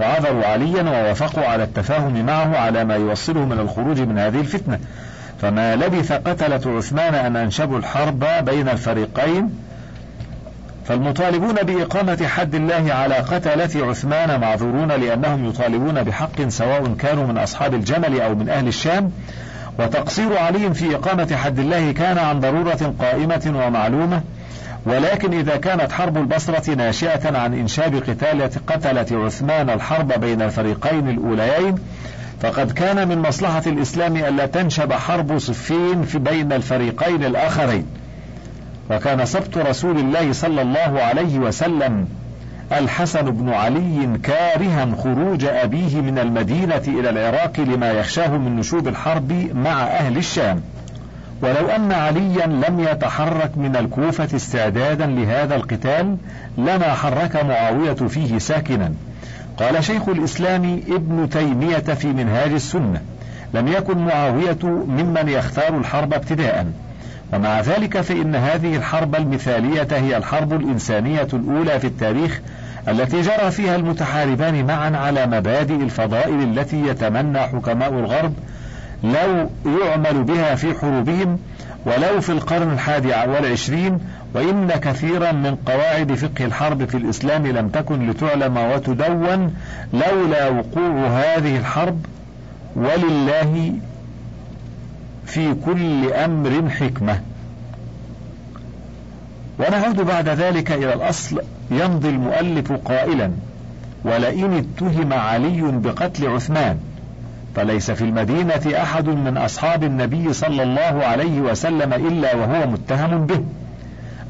وعذروا 0.01 0.45
عليا 0.45 0.83
ووافقوا 0.83 1.45
على 1.45 1.63
التفاهم 1.63 2.27
معه 2.27 2.57
على 2.57 2.85
ما 2.85 2.95
يوصله 2.95 3.45
من 3.45 3.59
الخروج 3.59 4.01
من 4.01 4.19
هذه 4.19 4.41
الفتنة. 4.41 4.79
فما 5.43 5.77
لبث 5.77 6.13
قتلة 6.13 6.77
عثمان 6.77 7.15
أن 7.15 7.37
أنشبوا 7.37 7.79
الحرب 7.79 8.25
بين 8.45 8.69
الفريقين؟ 8.69 9.51
فالمطالبون 10.87 11.55
بإقامة 11.55 12.27
حد 12.27 12.55
الله 12.55 12.93
على 12.93 13.15
قتلة 13.15 13.89
عثمان 13.89 14.41
معذورون 14.41 14.89
لأنهم 14.89 15.49
يطالبون 15.49 16.03
بحق 16.03 16.49
سواء 16.49 16.95
كانوا 16.99 17.27
من 17.27 17.39
أصحاب 17.39 17.75
الجمل 17.75 18.21
أو 18.21 18.35
من 18.35 18.49
أهل 18.49 18.69
الشام. 18.69 19.13
وتقصير 19.79 20.39
علي 20.39 20.75
في 20.75 20.95
إقامة 20.95 21.37
حد 21.37 21.59
الله 21.59 21.93
كان 21.93 22.19
عن 22.19 22.41
ضرورة 22.41 22.95
قائمة 22.99 23.65
ومعلومة 23.67 24.23
ولكن 24.87 25.35
إذا 25.35 25.57
كانت 25.57 25.93
حرب 25.93 26.17
البصرة 26.17 26.75
ناشئة 26.75 27.39
عن 27.39 27.55
إنشاب 27.55 27.95
قتالة 27.95 28.51
قتلة 28.67 29.25
عثمان 29.25 29.71
الحرب 29.71 30.21
بين 30.21 30.43
الفريقين 30.43 31.09
الأوليين 31.09 31.75
فقد 32.43 32.73
كان 32.73 33.09
من 33.09 33.19
مصلحة 33.19 33.63
الإسلام 33.67 34.17
ألا 34.17 34.47
تنشب 34.47 34.93
حرب 34.93 35.39
صفين 35.39 36.03
في 36.03 36.19
بين 36.19 36.53
الفريقين 36.53 37.25
الآخرين. 37.25 37.87
وكان 38.91 39.27
سبط 39.27 39.59
رسول 39.59 39.99
الله 39.99 40.33
صلى 40.33 40.63
الله 40.63 41.03
عليه 41.03 41.39
وسلم 41.39 42.09
الحسن 42.73 43.23
بن 43.31 43.49
علي 43.49 44.19
كارها 44.23 44.89
خروج 45.03 45.45
أبيه 45.45 46.01
من 46.01 46.19
المدينة 46.19 46.83
إلى 46.89 47.11
العراق 47.11 47.61
لما 47.61 47.91
يخشاه 47.91 48.29
من 48.29 48.57
نشوب 48.57 48.89
الحرب 48.89 49.33
مع 49.55 49.83
أهل 49.83 50.17
الشام. 50.17 50.61
ولو 51.43 51.69
أن 51.69 51.93
عليا 51.93 52.47
لم 52.47 52.81
يتحرك 52.81 53.59
من 53.59 53.77
الكوفة 53.77 54.37
استعدادا 54.37 55.07
لهذا 55.07 55.57
القتال 55.57 56.17
لما 56.59 56.95
حرك 56.95 57.45
معاوية 57.45 57.93
فيه 57.95 58.39
ساكنا. 58.39 58.93
قال 59.59 59.85
شيخ 59.85 60.09
الإسلام 60.09 60.81
ابن 60.89 61.29
تيمية 61.31 61.79
في 61.79 62.07
منهاج 62.07 62.53
السنة 62.53 63.01
لم 63.55 63.69
يكن 63.69 63.99
معاوية 63.99 64.59
ممن 64.65 65.29
يختار 65.29 65.79
الحرب 65.79 66.15
ابتداء. 66.15 66.67
ومع 67.33 67.61
ذلك 67.61 68.01
فإن 68.01 68.35
هذه 68.35 68.77
الحرب 68.77 69.15
المثالية 69.15 69.89
هي 69.91 70.17
الحرب 70.17 70.53
الإنسانية 70.53 71.29
الأولى 71.33 71.81
في 71.81 71.87
التاريخ 71.87 72.41
التي 72.89 73.21
جرى 73.21 73.51
فيها 73.51 73.77
المتحاربان 73.77 74.67
معا 74.67 74.97
على 74.97 75.27
مبادئ 75.27 75.75
الفضائل 75.75 76.43
التي 76.43 76.87
يتمنى 76.87 77.39
حكماء 77.39 77.91
الغرب 77.91 78.35
لو 79.05 79.51
يعمل 79.81 80.25
بها 80.25 80.55
في 80.55 80.75
حروبهم 80.81 81.39
ولو 81.87 82.21
في 82.21 82.33
القرن 82.33 82.73
الحادي 82.73 83.09
والعشرين 83.09 83.99
وإن 84.35 84.69
كثيرا 84.69 85.33
من 85.33 85.57
قواعد 85.67 86.15
فقه 86.15 86.45
الحرب 86.45 86.85
في 86.85 86.97
الإسلام 86.97 87.47
لم 87.47 87.69
تكن 87.69 88.11
لتعلم 88.11 88.57
وتدون 88.57 89.55
لولا 89.93 90.49
وقوع 90.49 91.07
هذه 91.07 91.57
الحرب 91.57 92.07
ولله 92.77 93.73
في 95.27 95.55
كل 95.55 96.13
أمر 96.13 96.71
حكمة. 96.71 97.21
ونعود 99.59 100.01
بعد 100.01 100.29
ذلك 100.29 100.73
إلى 100.73 100.95
الأصل 100.95 101.41
يمضي 101.71 102.09
المؤلف 102.09 102.73
قائلا 102.73 103.31
ولئن 104.05 104.53
اتهم 104.53 105.13
علي 105.13 105.63
بقتل 105.63 106.27
عثمان 106.27 106.79
فليس 107.57 107.91
في 107.91 108.05
المدينة 108.05 108.83
أحد 108.83 109.09
من 109.09 109.37
أصحاب 109.37 109.85
النبي 109.85 110.33
صلى 110.33 110.63
الله 110.63 111.05
عليه 111.05 111.41
وسلم 111.41 111.93
إلا 111.93 112.35
وهو 112.37 112.67
متهم 112.67 113.27
به. 113.27 113.45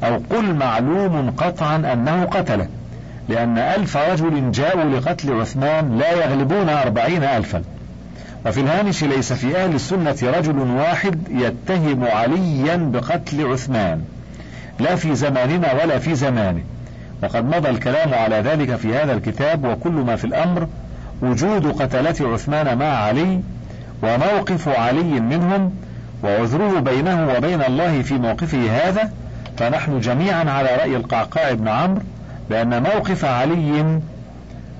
أو 0.03 0.19
قل 0.29 0.53
معلوم 0.55 1.33
قطعا 1.37 1.75
أنه 1.75 2.23
قتله 2.23 2.67
لأن 3.29 3.57
ألف 3.57 3.97
رجل 3.97 4.51
جاءوا 4.51 4.83
لقتل 4.83 5.33
عثمان 5.33 5.97
لا 5.97 6.11
يغلبون 6.11 6.69
أربعين 6.69 7.23
ألفا. 7.23 7.63
وفي 8.45 8.61
الهامش 8.61 9.03
ليس 9.03 9.33
في 9.33 9.57
أهل 9.57 9.75
السنة 9.75 10.17
رجل 10.23 10.59
واحد 10.59 11.19
يتهم 11.29 12.03
عليا 12.03 12.75
بقتل 12.75 13.45
عثمان 13.51 14.01
لا 14.79 14.95
في 14.95 15.15
زماننا 15.15 15.73
ولا 15.83 15.99
في 15.99 16.15
زمانه. 16.15 16.61
وقد 17.23 17.45
مضى 17.55 17.69
الكلام 17.69 18.13
على 18.13 18.35
ذلك 18.35 18.75
في 18.75 18.95
هذا 18.95 19.13
الكتاب 19.13 19.65
وكل 19.65 19.91
ما 19.91 20.15
في 20.15 20.25
الأمر 20.25 20.67
وجود 21.21 21.81
قتلة 21.81 22.33
عثمان 22.33 22.77
مع 22.77 22.85
علي 22.85 23.41
وموقف 24.03 24.67
علي 24.67 25.19
منهم 25.19 25.71
وعذره 26.23 26.79
بينه 26.79 27.33
وبين 27.37 27.61
الله 27.61 28.01
في 28.01 28.13
موقفه 28.13 28.87
هذا 28.87 29.11
فنحن 29.59 29.99
جميعا 29.99 30.49
على 30.49 30.69
رأي 30.75 30.95
القعقاع 30.95 31.53
بن 31.53 31.67
عمرو 31.67 32.01
بأن 32.49 32.83
موقف 32.83 33.25
علي 33.25 33.99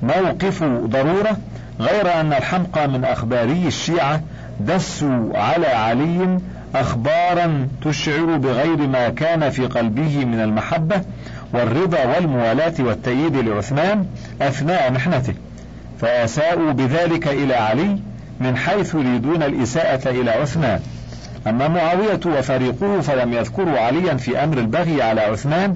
موقف 0.03 0.63
ضرورة 0.63 1.37
غير 1.79 2.19
أن 2.19 2.33
الحمقى 2.33 2.87
من 2.87 3.05
أخباري 3.05 3.67
الشيعة 3.67 4.21
دسوا 4.59 5.37
على 5.37 5.67
علي 5.67 6.39
أخبارا 6.75 7.67
تشعر 7.81 8.37
بغير 8.37 8.87
ما 8.87 9.09
كان 9.09 9.49
في 9.49 9.65
قلبه 9.65 10.25
من 10.25 10.39
المحبة 10.39 11.01
والرضا 11.53 12.05
والموالاة 12.05 12.73
والتأييد 12.79 13.35
لعثمان 13.35 14.05
أثناء 14.41 14.91
محنته. 14.91 15.33
فأساءوا 16.01 16.71
بذلك 16.71 17.27
إلى 17.27 17.53
علي 17.55 17.99
من 18.39 18.57
حيث 18.57 18.95
يريدون 18.95 19.43
الإساءة 19.43 20.09
إلى 20.09 20.31
عثمان. 20.31 20.79
أما 21.47 21.67
معاوية 21.67 22.19
وفريقه 22.25 23.01
فلم 23.01 23.33
يذكروا 23.33 23.79
عليا 23.79 24.13
في 24.13 24.43
أمر 24.43 24.57
البغي 24.57 25.01
على 25.01 25.21
عثمان 25.21 25.75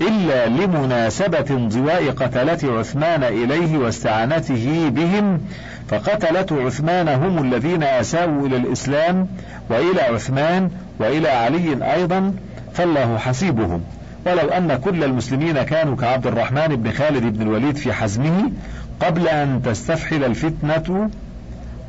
إلا 0.00 0.48
لمناسبة 0.48 1.44
انضواء 1.50 2.10
قتلة 2.10 2.78
عثمان 2.78 3.24
إليه 3.24 3.78
واستعانته 3.78 4.88
بهم 4.88 5.40
فقتلة 5.88 6.64
عثمان 6.64 7.08
هم 7.08 7.44
الذين 7.44 7.82
أساءوا 7.82 8.46
إلى 8.46 8.56
الإسلام 8.56 9.28
وإلى 9.70 10.00
عثمان 10.00 10.70
وإلى 11.00 11.28
علي 11.28 11.92
أيضا 11.94 12.34
فالله 12.74 13.18
حسيبهم. 13.18 13.82
ولو 14.26 14.48
أن 14.48 14.76
كل 14.84 15.04
المسلمين 15.04 15.62
كانوا 15.62 15.96
كعبد 15.96 16.26
الرحمن 16.26 16.76
بن 16.76 16.90
خالد 16.92 17.38
بن 17.38 17.42
الوليد 17.42 17.76
في 17.76 17.92
حزمه 17.92 18.50
قبل 19.00 19.28
أن 19.28 19.62
تستفحل 19.62 20.24
الفتنة 20.24 21.10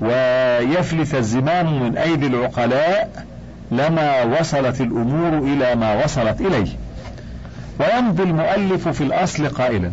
ويفلت 0.02 1.16
الزمام 1.16 1.84
من 1.84 1.98
أيدي 1.98 2.28
العقلاء 2.28 3.26
لما 3.72 4.24
وصلت 4.24 4.82
الأمور 4.82 5.38
إلى 5.38 5.76
ما 5.76 6.04
وصلت 6.04 6.42
إليه. 6.42 6.68
ويمضي 7.80 8.24
المؤلف 8.24 8.88
في 8.88 9.02
الأصل 9.04 9.48
قائلا 9.48 9.92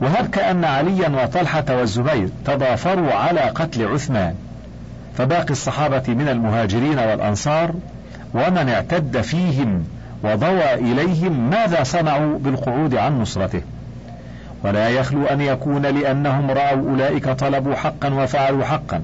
وهب 0.00 0.30
كأن 0.30 0.64
عليا 0.64 1.08
وطلحة 1.08 1.64
والزبير 1.70 2.28
تضافروا 2.44 3.12
على 3.12 3.40
قتل 3.40 3.86
عثمان 3.86 4.34
فباقي 5.18 5.50
الصحابة 5.50 6.02
من 6.08 6.28
المهاجرين 6.28 6.98
والأنصار 6.98 7.74
ومن 8.34 8.68
اعتد 8.68 9.20
فيهم 9.20 9.84
وضوى 10.24 10.74
إليهم 10.74 11.50
ماذا 11.50 11.82
صنعوا 11.82 12.38
بالقعود 12.38 12.94
عن 12.94 13.20
نصرته؟ 13.20 13.62
ولا 14.64 14.88
يخلو 14.88 15.26
أن 15.26 15.40
يكون 15.40 15.82
لأنهم 15.82 16.50
رأوا 16.50 16.90
أولئك 16.90 17.28
طلبوا 17.28 17.74
حقا 17.74 18.14
وفعلوا 18.14 18.64
حقا. 18.64 19.00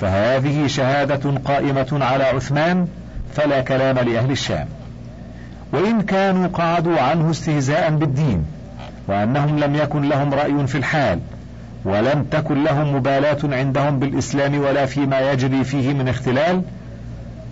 فهذه 0.00 0.66
شهادة 0.66 1.30
قائمة 1.44 1.86
على 1.92 2.24
عثمان 2.24 2.88
فلا 3.34 3.60
كلام 3.60 3.98
لأهل 3.98 4.30
الشام. 4.30 4.68
وإن 5.72 6.02
كانوا 6.02 6.46
قعدوا 6.46 7.00
عنه 7.00 7.30
استهزاء 7.30 7.90
بالدين 7.90 8.44
وأنهم 9.08 9.58
لم 9.58 9.74
يكن 9.74 10.08
لهم 10.08 10.34
رأي 10.34 10.66
في 10.66 10.78
الحال 10.78 11.20
ولم 11.84 12.24
تكن 12.30 12.64
لهم 12.64 12.96
مبالاة 12.96 13.38
عندهم 13.44 13.98
بالإسلام 13.98 14.60
ولا 14.60 14.86
فيما 14.86 15.32
يجري 15.32 15.64
فيه 15.64 15.94
من 15.94 16.08
اختلال 16.08 16.62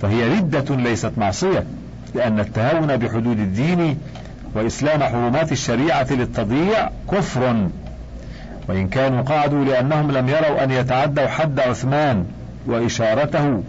فهي 0.02 0.38
ردة 0.38 0.76
ليست 0.76 1.12
معصية 1.16 1.64
لأن 2.14 2.40
التهاون 2.40 2.96
بحدود 2.96 3.38
الدين 3.38 3.98
وإسلام 4.56 5.02
حرمات 5.02 5.52
الشريعة 5.52 6.06
للتضييع 6.10 6.90
كفر. 7.12 7.68
وإن 8.68 8.88
كانوا 8.88 9.22
قعدوا 9.22 9.64
لأنهم 9.64 10.10
لم 10.10 10.28
يروا 10.28 10.64
أن 10.64 10.70
يتعدوا 10.70 11.26
حد 11.26 11.60
عثمان 11.60 12.24
وإشارته 12.66 13.62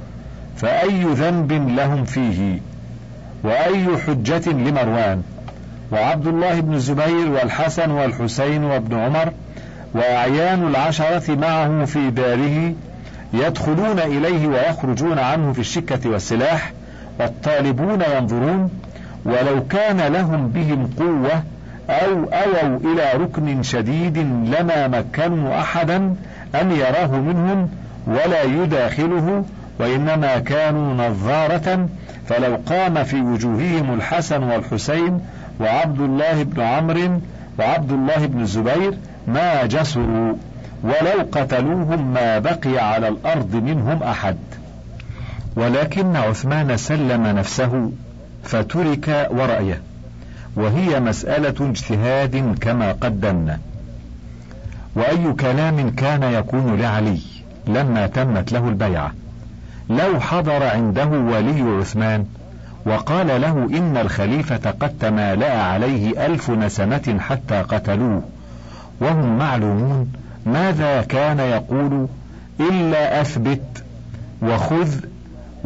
فأي 0.58 1.03
ذنب 1.03 1.51
لهم 1.51 2.06
فيه؟ 2.06 2.60
وأي 3.44 3.98
حجة 4.08 4.50
لمروان؟ 4.51 5.24
وعبد 5.91 6.27
الله 6.27 6.60
بن 6.60 6.74
الزبير 6.74 7.29
والحسن 7.29 7.91
والحسين 7.91 8.63
وابن 8.63 9.00
عمر 9.00 9.32
وأعيان 9.94 10.67
العشرة 10.67 11.36
معه 11.36 11.86
في 11.86 12.10
داره 12.10 12.74
يدخلون 13.34 14.00
إليه 14.00 14.48
ويخرجون 14.48 15.20
عنه 15.20 15.53
في 15.53 15.60
الشكة 15.60 16.10
والسلاح 16.10 16.74
والطالبون 17.20 18.01
ينظرون 18.15 18.70
ولو 19.27 19.67
كان 19.69 20.13
لهم 20.13 20.48
بهم 20.48 20.89
قوة 21.00 21.43
أو 21.89 22.24
أووا 22.24 22.77
إلى 22.77 23.24
ركن 23.24 23.63
شديد 23.63 24.17
لما 24.17 24.88
مكنوا 24.88 25.60
أحدا 25.60 26.15
أن 26.62 26.72
يراه 26.72 27.12
منهم 27.12 27.69
ولا 28.07 28.43
يداخله 28.43 29.46
وإنما 29.79 30.39
كانوا 30.39 30.93
نظارة 30.93 31.89
فلو 32.27 32.57
قام 32.65 33.03
في 33.03 33.22
وجوههم 33.22 33.93
الحسن 33.93 34.43
والحسين 34.43 35.19
وعبد 35.60 36.00
الله 36.00 36.43
بن 36.43 36.62
عمرو 36.62 37.19
وعبد 37.60 37.91
الله 37.91 38.25
بن 38.25 38.41
الزبير 38.41 38.93
ما 39.28 39.65
جسروا 39.65 40.34
ولو 40.84 41.28
قتلوهم 41.32 42.13
ما 42.13 42.39
بقي 42.39 42.78
على 42.80 43.08
الأرض 43.08 43.56
منهم 43.56 44.04
أحد. 44.04 44.38
ولكن 45.56 46.15
عثمان 46.15 46.78
سلم 46.78 47.28
نفسه 47.28 47.91
فترك 48.47 49.27
ورأيه. 49.31 49.81
وهي 50.55 50.99
مسألة 50.99 51.69
اجتهاد 51.69 52.57
كما 52.62 52.91
قدمنا. 52.91 53.60
وأي 54.95 55.33
كلام 55.33 55.89
كان 55.89 56.23
يكون 56.23 56.75
لعلي 56.81 57.19
لما 57.67 58.07
تمت 58.07 58.51
له 58.51 58.69
البيعة. 58.69 59.12
لو 59.89 60.19
حضر 60.19 60.63
عنده 60.63 61.05
ولي 61.07 61.62
عثمان 61.62 62.25
وقال 62.86 63.27
له 63.41 63.51
إن 63.51 63.97
الخليفة 63.97 64.71
قد 64.79 64.97
تمالأ 64.99 65.62
عليه 65.62 66.25
ألف 66.25 66.49
نسمة 66.49 67.17
حتى 67.19 67.62
قتلوه 67.62 68.21
وهم 69.01 69.38
معلومون 69.38 70.12
ماذا 70.45 71.01
كان 71.01 71.39
يقول؟ 71.39 72.07
إلا 72.60 73.21
أثبت 73.21 73.83
وخذ 74.41 74.89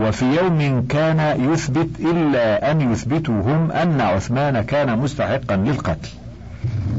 وفي 0.01 0.25
يوم 0.25 0.85
كان 0.89 1.51
يثبت 1.51 1.89
إلا 1.99 2.71
أن 2.71 2.91
يثبتوا 2.91 3.41
هم 3.41 3.71
أن 3.71 4.01
عثمان 4.01 4.61
كان 4.61 4.99
مستحقا 4.99 5.55
للقتل. 5.55 6.09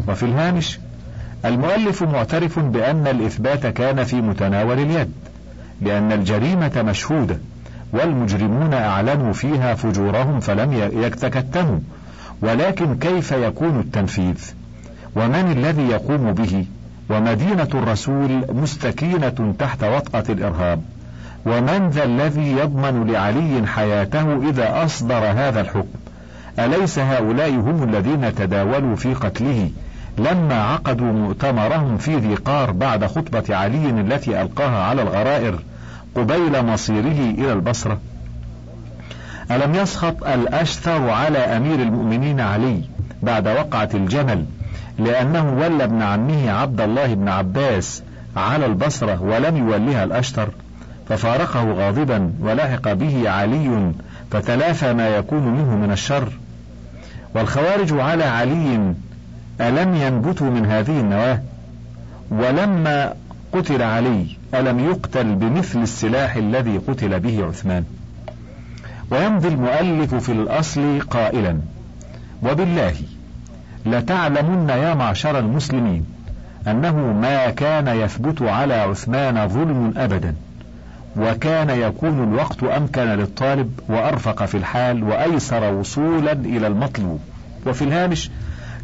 وفي 0.08 0.22
الهامش 0.22 0.78
المؤلف 1.44 2.02
معترف 2.02 2.58
بأن 2.58 3.06
الإثبات 3.06 3.66
كان 3.66 4.04
في 4.04 4.16
متناول 4.16 4.78
اليد 4.78 5.12
لأن 5.80 6.12
الجريمة 6.12 6.82
مشهودة 6.82 7.38
والمجرمون 7.92 8.74
أعلنوا 8.74 9.32
فيها 9.32 9.74
فجورهم 9.74 10.40
فلم 10.40 10.72
يتكتموا 11.02 11.78
ولكن 12.42 12.98
كيف 12.98 13.32
يكون 13.32 13.80
التنفيذ؟ 13.80 14.38
ومن 15.16 15.52
الذي 15.52 15.82
يقوم 15.82 16.32
به؟ 16.32 16.66
ومدينة 17.10 17.68
الرسول 17.74 18.44
مستكينة 18.48 19.54
تحت 19.58 19.84
وطأة 19.84 20.24
الإرهاب. 20.28 20.82
ومن 21.46 21.90
ذا 21.90 22.04
الذي 22.04 22.52
يضمن 22.52 23.10
لعلي 23.10 23.66
حياته 23.66 24.48
إذا 24.48 24.84
أصدر 24.84 25.18
هذا 25.18 25.60
الحكم؟ 25.60 25.98
أليس 26.58 26.98
هؤلاء 26.98 27.50
هم 27.50 27.82
الذين 27.82 28.34
تداولوا 28.34 28.96
في 28.96 29.14
قتله 29.14 29.70
لما 30.18 30.62
عقدوا 30.62 31.12
مؤتمرهم 31.12 31.98
في 31.98 32.16
ذي 32.16 32.34
قار 32.34 32.70
بعد 32.70 33.06
خطبة 33.06 33.56
علي 33.56 33.90
التي 33.90 34.42
ألقاها 34.42 34.84
على 34.84 35.02
الغرائر 35.02 35.58
قبيل 36.14 36.66
مصيره 36.66 37.34
إلى 37.38 37.52
البصرة؟ 37.52 37.98
ألم 39.50 39.74
يسخط 39.74 40.24
الأشثر 40.24 41.10
على 41.10 41.38
أمير 41.38 41.82
المؤمنين 41.82 42.40
علي 42.40 42.82
بعد 43.22 43.48
وقعة 43.48 43.88
الجمل 43.94 44.44
لأنه 44.98 45.58
ولى 45.58 45.84
ابن 45.84 46.02
عمه 46.02 46.50
عبد 46.50 46.80
الله 46.80 47.14
بن 47.14 47.28
عباس 47.28 48.02
على 48.36 48.66
البصرة 48.66 49.22
ولم 49.22 49.56
يولها 49.56 50.04
الأشتر 50.04 50.48
ففارقه 51.08 51.72
غاضبا 51.72 52.32
ولحق 52.40 52.92
به 52.92 53.30
علي 53.30 53.92
فتلافى 54.30 54.92
ما 54.92 55.08
يكون 55.08 55.42
منه 55.42 55.76
من 55.76 55.92
الشر. 55.92 56.28
والخوارج 57.34 57.92
على 57.92 58.24
علي 58.24 58.94
ألم 59.60 59.94
ينبتوا 59.94 60.50
من 60.50 60.66
هذه 60.66 61.00
النواة؟ 61.00 61.42
ولما 62.30 63.14
قتل 63.52 63.82
علي 63.82 64.26
ألم 64.54 64.78
يقتل 64.78 65.34
بمثل 65.34 65.82
السلاح 65.82 66.36
الذي 66.36 66.78
قتل 66.78 67.20
به 67.20 67.44
عثمان؟ 67.44 67.84
ويمضي 69.10 69.48
المؤلف 69.48 70.14
في 70.14 70.32
الأصل 70.32 71.00
قائلا 71.00 71.58
وبالله 72.42 72.94
لتعلمن 73.86 74.68
يا 74.68 74.94
معشر 74.94 75.38
المسلمين 75.38 76.04
أنه 76.66 76.96
ما 76.96 77.50
كان 77.50 77.88
يثبت 77.88 78.42
على 78.42 78.74
عثمان 78.74 79.48
ظلم 79.48 79.94
أبدا. 79.96 80.34
وكان 81.16 81.70
يكون 81.70 82.22
الوقت 82.22 82.62
أمكن 82.64 83.02
للطالب 83.02 83.80
وأرفق 83.88 84.44
في 84.44 84.56
الحال 84.56 85.04
وأيسر 85.04 85.74
وصولا 85.74 86.32
إلى 86.32 86.66
المطلوب. 86.66 87.20
وفي 87.66 87.84
الهامش 87.84 88.30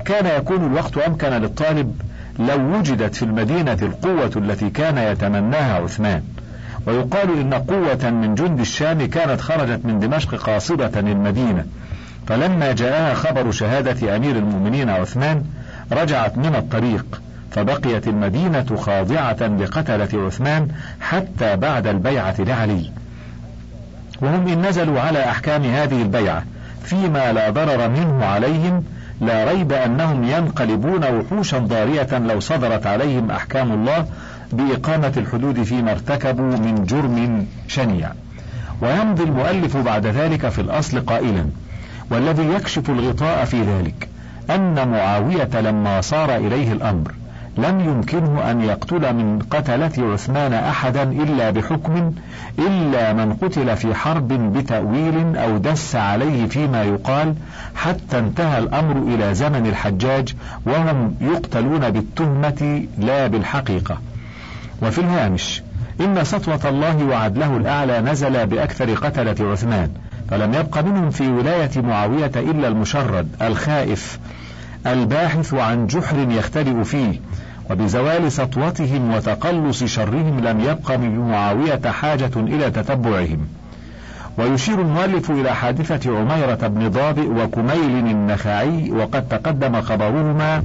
كان 0.05 0.39
يكون 0.39 0.67
الوقت 0.67 0.99
أمكن 0.99 1.29
للطالب 1.29 2.03
لو 2.39 2.79
وجدت 2.79 3.15
في 3.15 3.23
المدينة 3.23 3.79
القوة 3.83 4.31
التي 4.37 4.71
كان 4.71 4.99
يتمناها 4.99 5.75
عثمان. 5.83 6.23
ويقال 6.87 7.41
إن 7.41 7.55
قوة 7.55 8.11
من 8.11 8.35
جند 8.35 8.61
الشام 8.61 9.07
كانت 9.07 9.41
خرجت 9.41 9.81
من 9.85 10.01
دمشق 10.01 10.35
قاصدة 10.35 11.01
المدينة 11.01 11.65
فلما 12.27 12.73
جاءها 12.73 13.15
خبر 13.15 13.51
شهادة 13.51 14.17
أمير 14.17 14.37
المؤمنين 14.37 14.91
عثمان 14.91 15.45
رجعت 15.93 16.39
من 16.39 16.55
الطريق. 16.55 17.21
فبقيت 17.51 18.09
المدينة 18.09 18.77
خاضعة 18.77 19.43
لقتلة 19.43 20.27
عثمان 20.27 20.69
حتى 21.01 21.57
بعد 21.57 21.87
البيعة 21.87 22.35
لعلي. 22.39 22.91
وهم 24.23 24.49
إن 24.49 24.67
نزلوا 24.67 25.01
على 25.01 25.25
أحكام 25.25 25.65
هذه 25.65 26.03
البيعة 26.03 26.45
فيما 26.85 27.33
لا 27.33 27.51
ضرر 27.51 27.89
منه 27.89 28.25
عليهم 28.25 28.85
لا 29.21 29.45
ريب 29.45 29.73
أنهم 29.73 30.25
ينقلبون 30.25 31.05
وحوشا 31.05 31.59
ضارية 31.59 32.19
لو 32.19 32.41
صدرت 32.41 32.87
عليهم 32.87 33.31
أحكام 33.31 33.73
الله 33.73 34.07
بإقامة 34.53 35.13
الحدود 35.17 35.63
فيما 35.63 35.93
ارتكبوا 35.93 36.57
من 36.57 36.85
جرم 36.85 37.47
شنيع. 37.69 38.13
ويمضي 38.83 39.23
المؤلف 39.23 39.77
بعد 39.77 40.07
ذلك 40.07 40.49
في 40.49 40.61
الأصل 40.61 41.01
قائلا 41.01 41.47
والذي 42.11 42.55
يكشف 42.55 42.91
الغطاء 42.91 43.45
في 43.45 43.63
ذلك 43.63 44.09
أن 44.51 44.89
معاوية 44.89 45.61
لما 45.61 46.01
صار 46.01 46.37
إليه 46.37 46.73
الأمر 46.73 47.13
لم 47.59 47.81
يمكنه 47.81 48.51
أن 48.51 48.61
يقتل 48.61 49.15
من 49.15 49.39
قتلة 49.51 50.13
عثمان 50.13 50.53
أحدا 50.53 51.03
إلا 51.03 51.51
بحكم 51.51 52.13
إلا 52.59 53.13
من 53.13 53.33
قتل 53.33 53.77
في 53.77 53.95
حرب 53.95 54.29
بتأويل 54.29 55.37
أو 55.37 55.59
دس 55.59 55.97
عليه 55.97 56.47
فيما 56.47 56.83
يقال 56.83 57.35
حتى 57.77 58.19
انتهى 58.19 58.59
الأمر 58.59 58.97
إلى 59.15 59.35
زمن 59.35 59.67
الحجاج 59.67 60.35
وهم 60.67 61.15
يقتلون 61.21 61.91
بالتهمة 61.91 62.87
لا 62.99 63.27
بالحقيقة. 63.27 63.99
وفي 64.83 64.99
الهامش 64.99 65.63
إن 66.01 66.25
سطوة 66.25 66.69
الله 66.69 67.05
وعدله 67.05 67.57
الأعلى 67.57 68.01
نزل 68.01 68.47
بأكثر 68.47 68.95
قتلة 68.95 69.51
عثمان 69.53 69.91
فلم 70.31 70.55
يبق 70.55 70.79
منهم 70.79 71.11
في 71.11 71.29
ولاية 71.29 71.71
معاوية 71.77 72.33
إلا 72.37 72.69
المشرد 72.69 73.29
الخائف 73.43 74.19
الباحث 74.87 75.55
عن 75.55 75.87
جحر 75.87 76.19
يختلئ 76.31 76.85
فيه. 76.85 77.21
وبزوال 77.71 78.33
سطوتهم 78.33 79.15
وتقلص 79.15 79.85
شرهم 79.85 80.41
لم 80.41 80.61
يبق 80.61 80.93
من 80.93 81.19
معاوية 81.19 81.81
حاجة 81.91 82.31
إلى 82.37 82.71
تتبعهم. 82.71 83.49
ويشير 84.39 84.81
المؤلف 84.81 85.31
إلى 85.31 85.55
حادثة 85.55 86.19
عميرة 86.19 86.67
بن 86.67 86.89
ضابئ 86.89 87.27
وكميل 87.27 88.07
النخعي 88.07 88.91
وقد 88.91 89.29
تقدم 89.29 89.81
خبرهما 89.81 90.63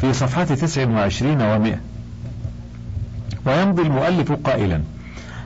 في 0.00 0.12
صفحة 0.12 0.44
29 0.44 1.42
ومئة. 1.42 1.78
ويمضي 3.46 3.82
المؤلف 3.82 4.32
قائلا 4.32 4.80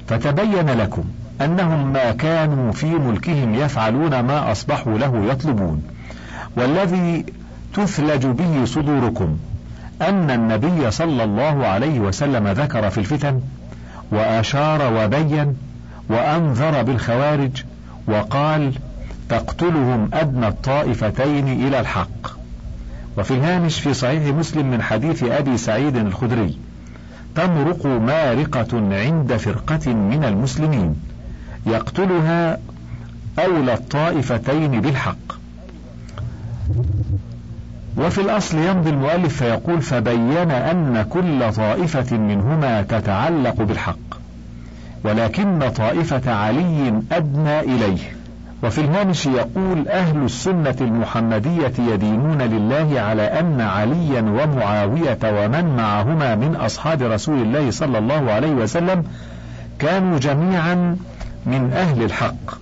فتبين 0.08 0.70
لكم 0.70 1.04
أنهم 1.40 1.92
ما 1.92 2.12
كانوا 2.12 2.72
في 2.72 2.86
ملكهم 2.86 3.54
يفعلون 3.54 4.20
ما 4.20 4.52
أصبحوا 4.52 4.98
له 4.98 5.24
يطلبون 5.30 5.82
والذي 6.56 7.24
تثلج 7.74 8.26
به 8.26 8.64
صدوركم 8.64 9.36
أن 10.02 10.30
النبي 10.30 10.90
صلى 10.90 11.24
الله 11.24 11.66
عليه 11.66 12.00
وسلم 12.00 12.48
ذكر 12.48 12.90
في 12.90 12.98
الفتن 12.98 13.40
وأشار 14.10 14.94
وبين 14.94 15.56
وأنذر 16.08 16.82
بالخوارج 16.82 17.64
وقال 18.06 18.72
تقتلهم 19.28 20.10
أدنى 20.12 20.48
الطائفتين 20.48 21.66
إلى 21.66 21.80
الحق. 21.80 22.38
وفي 23.18 23.30
الهامش 23.30 23.80
في 23.80 23.94
صحيح 23.94 24.34
مسلم 24.34 24.70
من 24.70 24.82
حديث 24.82 25.22
أبي 25.24 25.56
سعيد 25.56 25.96
الخدري 25.96 26.58
تمرق 27.34 27.86
مارقة 27.86 28.94
عند 28.94 29.36
فرقة 29.36 29.92
من 29.92 30.24
المسلمين 30.24 30.96
يقتلها 31.66 32.58
أولى 33.38 33.74
الطائفتين 33.74 34.80
بالحق. 34.80 35.37
وفي 37.98 38.20
الأصل 38.20 38.58
يمضي 38.58 38.90
المؤلف 38.90 39.36
فيقول 39.42 39.82
فبين 39.82 40.50
أن 40.50 41.06
كل 41.10 41.52
طائفة 41.52 42.16
منهما 42.16 42.82
تتعلق 42.82 43.62
بالحق 43.62 44.18
ولكن 45.04 45.70
طائفة 45.76 46.32
علي 46.32 47.02
أدنى 47.12 47.60
إليه. 47.60 47.98
وفي 48.64 48.80
الهامش 48.80 49.26
يقول 49.26 49.88
أهل 49.88 50.24
السنة 50.24 50.76
المحمدية 50.80 51.72
يدينون 51.78 52.42
لله 52.42 53.00
على 53.00 53.22
أن 53.22 53.60
عليا 53.60 54.20
ومعاوية 54.20 55.18
ومن 55.24 55.76
معهما 55.76 56.34
من 56.34 56.56
أصحاب 56.56 57.02
رسول 57.02 57.42
الله 57.42 57.70
صلى 57.70 57.98
الله 57.98 58.32
عليه 58.32 58.50
وسلم 58.52 59.04
كانوا 59.78 60.18
جميعا 60.18 60.96
من 61.46 61.72
أهل 61.72 62.02
الحق 62.02 62.58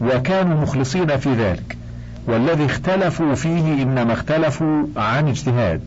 وكانوا 0.00 0.60
مخلصين 0.62 1.16
في 1.16 1.34
ذلك. 1.34 1.79
والذي 2.26 2.66
اختلفوا 2.66 3.34
فيه 3.34 3.82
إنما 3.82 4.12
اختلفوا 4.12 4.84
عن 4.96 5.28
اجتهاد 5.28 5.80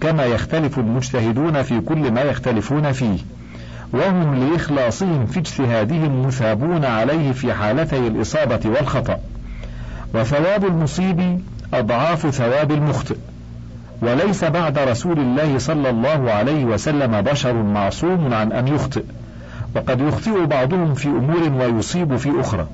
كما 0.00 0.24
يختلف 0.24 0.78
المجتهدون 0.78 1.62
في 1.62 1.80
كل 1.80 2.10
ما 2.10 2.20
يختلفون 2.20 2.92
فيه. 2.92 3.18
وهم 3.92 4.34
لإخلاصهم 4.34 5.26
في 5.26 5.38
اجتهادهم 5.38 6.26
مثابون 6.26 6.84
عليه 6.84 7.32
في 7.32 7.52
حالتي 7.52 8.06
الإصابة 8.06 8.60
والخطأ. 8.64 9.18
وثواب 10.14 10.64
المصيب 10.64 11.40
أضعاف 11.74 12.26
ثواب 12.30 12.72
المخطئ. 12.72 13.16
وليس 14.02 14.44
بعد 14.44 14.78
رسول 14.78 15.18
الله 15.18 15.58
صلى 15.58 15.90
الله 15.90 16.32
عليه 16.32 16.64
وسلم 16.64 17.20
بشر 17.20 17.62
معصوم 17.62 18.34
عن 18.34 18.52
أن 18.52 18.68
يخطئ. 18.68 19.04
وقد 19.76 20.00
يخطئ 20.00 20.46
بعضهم 20.46 20.94
في 20.94 21.08
أمور 21.08 21.52
ويصيب 21.62 22.16
في 22.16 22.40
أخرى. 22.40 22.66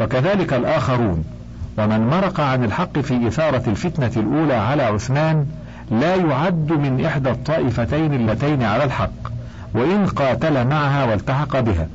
وكذلك 0.00 0.52
الآخرون. 0.52 1.24
ومن 1.78 2.06
مرق 2.06 2.40
عن 2.40 2.64
الحق 2.64 2.98
في 2.98 3.28
إثارة 3.28 3.62
الفتنة 3.66 4.10
الأولى 4.16 4.54
على 4.54 4.82
عثمان 4.82 5.46
لا 5.90 6.14
يعد 6.14 6.72
من 6.72 7.04
إحدى 7.04 7.30
الطائفتين 7.30 8.14
اللتين 8.14 8.62
على 8.62 8.84
الحق 8.84 9.32
وإن 9.74 10.06
قاتل 10.06 10.66
معها 10.66 11.04
والتحق 11.04 11.60
بها. 11.60 11.86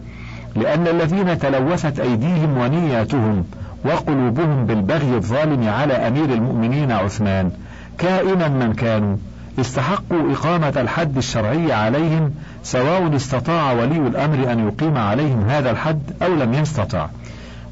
لأن 0.56 0.88
الذين 0.88 1.40
تلوثت 1.40 2.00
أيديهم 2.00 2.58
ونياتهم 2.58 3.44
وقلوبهم 3.86 4.66
بالبغي 4.66 5.16
الظالم 5.16 5.70
على 5.70 5.94
أمير 5.94 6.26
المؤمنين 6.26 6.92
عثمان 6.92 7.52
كائنا 7.98 8.48
من 8.48 8.74
كانوا 8.74 9.18
استحقوا 9.60 10.32
إقامة 10.32 10.74
الحد 10.78 11.18
الشرعي 11.18 11.74
عليهم 11.74 12.32
سواء 12.64 13.16
استطاع 13.16 13.72
ولي 13.72 13.98
الأمر 13.98 14.52
أن 14.52 14.68
يقيم 14.68 14.98
عليهم 14.98 15.50
هذا 15.50 15.72
الحد 15.72 16.02
أو 16.22 16.36
لم 16.36 16.54
يستطع. 16.54 17.08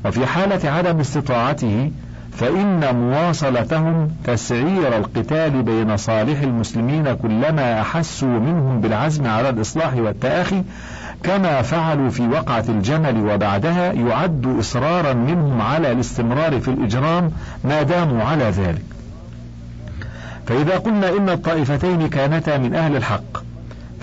وفي 0.06 0.26
حالة 0.26 0.70
عدم 0.72 1.00
استطاعته 1.00 1.92
فإن 2.38 2.96
مواصلتهم 2.96 4.12
تسعير 4.24 4.98
القتال 4.98 5.64
بين 5.64 5.98
صالح 5.98 6.42
المسلمين 6.42 7.14
كلما 7.14 7.82
أحسوا 7.82 8.40
منهم 8.40 8.82
بالعزم 8.82 9.28
على 9.28 9.50
الإصلاح 9.50 9.94
والتآخي 9.94 10.64
كما 11.24 11.62
فعلوا 11.62 12.10
في 12.10 12.28
وقعة 12.28 12.66
الجمل 12.70 13.30
وبعدها 13.30 13.94
يعد 13.94 14.56
إصرارا 14.60 15.14
منهم 15.14 15.62
على 15.62 15.92
الاستمرار 15.92 16.60
في 16.60 16.68
الإجرام 16.68 17.32
ما 17.64 17.82
داموا 17.82 18.24
على 18.24 18.44
ذلك. 18.44 18.84
فإذا 20.48 20.78
قلنا 20.78 21.10
إن 21.10 21.30
الطائفتين 21.30 22.08
كانتا 22.08 22.58
من 22.58 22.76
أهل 22.76 22.96
الحق 22.96 23.49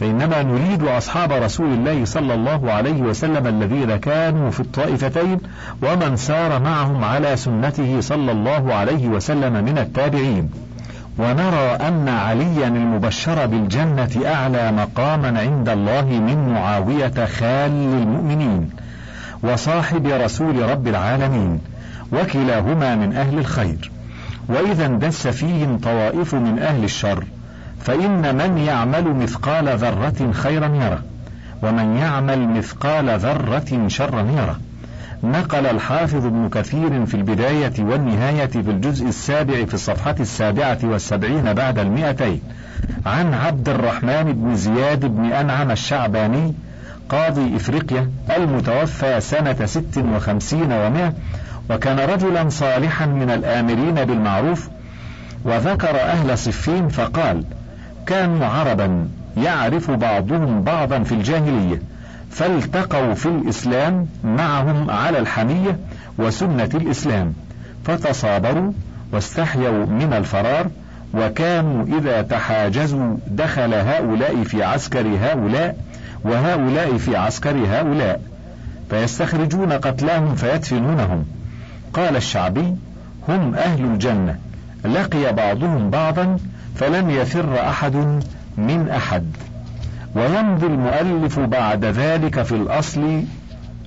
فإنما 0.01 0.43
نريد 0.43 0.83
أصحاب 0.83 1.33
رسول 1.33 1.73
الله 1.73 2.05
صلى 2.05 2.35
الله 2.35 2.73
عليه 2.73 3.03
وسلم 3.03 3.47
الذين 3.47 3.97
كانوا 3.97 4.51
في 4.51 4.61
الطائفتين 4.61 5.39
ومن 5.83 6.17
سار 6.17 6.63
معهم 6.63 7.05
على 7.05 7.37
سنته 7.37 8.01
صلى 8.01 8.33
الله 8.33 8.75
عليه 8.75 9.09
وسلم 9.09 9.65
من 9.65 9.79
التابعين. 9.79 10.51
ونرى 11.19 11.79
أن 11.89 12.09
عليا 12.09 12.69
المبشر 12.69 13.47
بالجنة 13.47 14.11
أعلى 14.27 14.73
مقاما 14.73 15.41
عند 15.41 15.69
الله 15.69 16.05
من 16.05 16.49
معاوية 16.55 17.25
خال 17.25 17.71
المؤمنين 17.71 18.71
وصاحب 19.43 20.07
رسول 20.07 20.71
رب 20.71 20.89
العالمين 20.89 21.61
وكلاهما 22.13 22.97
من 22.97 23.17
أهل 23.17 23.39
الخير. 23.39 23.91
وإذا 24.49 24.87
اندس 24.87 25.27
فيهم 25.27 25.79
طوائف 25.79 26.35
من 26.35 26.59
أهل 26.59 26.85
الشر 26.85 27.25
فإن 27.85 28.35
من 28.35 28.59
يعمل 28.59 29.15
مثقال 29.15 29.69
ذرة 29.69 30.33
خيرا 30.33 30.67
يره 30.67 31.03
ومن 31.63 31.97
يعمل 31.97 32.49
مثقال 32.49 33.19
ذرة 33.19 33.89
شرا 33.89 34.21
يره. 34.21 34.57
نقل 35.23 35.67
الحافظ 35.67 36.27
ابن 36.27 36.49
كثير 36.49 37.07
في 37.07 37.15
البداية 37.15 37.73
والنهاية 37.79 38.47
في 38.47 38.71
الجزء 38.71 39.09
السابع 39.09 39.65
في 39.65 39.75
الصفحة 39.75 40.15
السابعة 40.21 40.79
والسبعين 40.85 41.53
بعد 41.53 41.79
المئتين 41.79 42.41
عن 43.07 43.35
عبد 43.35 43.69
الرحمن 43.69 44.33
بن 44.33 44.55
زياد 44.55 45.07
بن 45.07 45.33
أنعم 45.33 45.71
الشعباني 45.71 46.55
قاضي 47.09 47.57
إفريقيا 47.57 48.11
المتوفى 48.37 49.21
سنة 49.21 49.67
ست 49.67 49.99
وخمسين 49.99 50.73
ومائة 50.73 51.13
وكان 51.71 51.99
رجلا 51.99 52.49
صالحا 52.49 53.07
من 53.07 53.31
الآمرين 53.31 53.95
بالمعروف 53.95 54.69
وذكر 55.45 56.01
أهل 56.01 56.39
صفين 56.39 56.89
فقال 56.89 57.45
كانوا 58.07 58.47
عربا 58.47 59.09
يعرف 59.37 59.91
بعضهم 59.91 60.63
بعضا 60.63 61.03
في 61.03 61.13
الجاهلية 61.13 61.83
فالتقوا 62.31 63.15
في 63.15 63.27
الإسلام 63.27 64.07
معهم 64.25 64.91
على 64.91 65.19
الحمية 65.19 65.79
وسنة 66.19 66.71
الإسلام 66.75 67.35
فتصابروا 67.85 68.73
واستحيوا 69.13 69.87
من 69.87 70.13
الفرار 70.13 70.67
وكانوا 71.15 71.99
إذا 71.99 72.23
تحاجزوا 72.23 73.17
دخل 73.27 73.75
هؤلاء 73.75 74.43
في 74.45 74.63
عسكر 74.65 75.07
هؤلاء 75.07 75.77
وهؤلاء 76.25 76.97
في 76.97 77.17
عسكر 77.17 77.57
هؤلاء 77.57 78.21
فيستخرجون 78.91 79.73
قتلاهم 79.73 80.35
فيدفنونهم. 80.35 81.25
قال 81.95 82.17
الشعبي 82.17 82.75
هم 83.29 83.55
أهل 83.55 83.85
الجنة. 83.85 84.39
لقي 84.85 85.33
بعضهم 85.33 85.91
بعضا 85.91 86.37
فلم 86.77 87.11
يفر 87.11 87.69
أحد 87.69 87.97
من 88.59 88.89
أحد. 88.97 89.25
ويمضي 90.17 90.67
المؤلف 90.67 91.39
بعد 91.39 91.85
ذلك 91.85 92.43
في 92.43 92.53
الأصل 92.53 93.23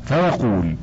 فيقول 0.05 0.75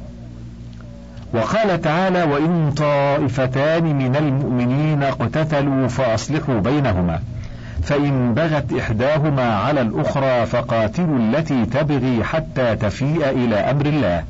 وقال 1.35 1.81
تعالى 1.81 2.23
وإن 2.23 2.73
طائفتان 2.77 3.85
من 3.85 4.17
المؤمنين 4.17 5.03
اقتتلوا 5.03 5.89
فأصلحوا 5.89 6.61
بينهما 6.61 7.21
فإن 7.83 8.35
بغت 8.35 8.73
إحداهما 8.73 9.55
على 9.55 9.81
الأخرى 9.81 10.47
فقاتلوا 10.47 11.19
التي 11.19 11.67
تبغي 11.67 12.25
حتى 12.25 12.77
تفيء 12.77 13.31
إلى 13.31 13.57
أمر 13.57 13.87
الله 13.87 14.25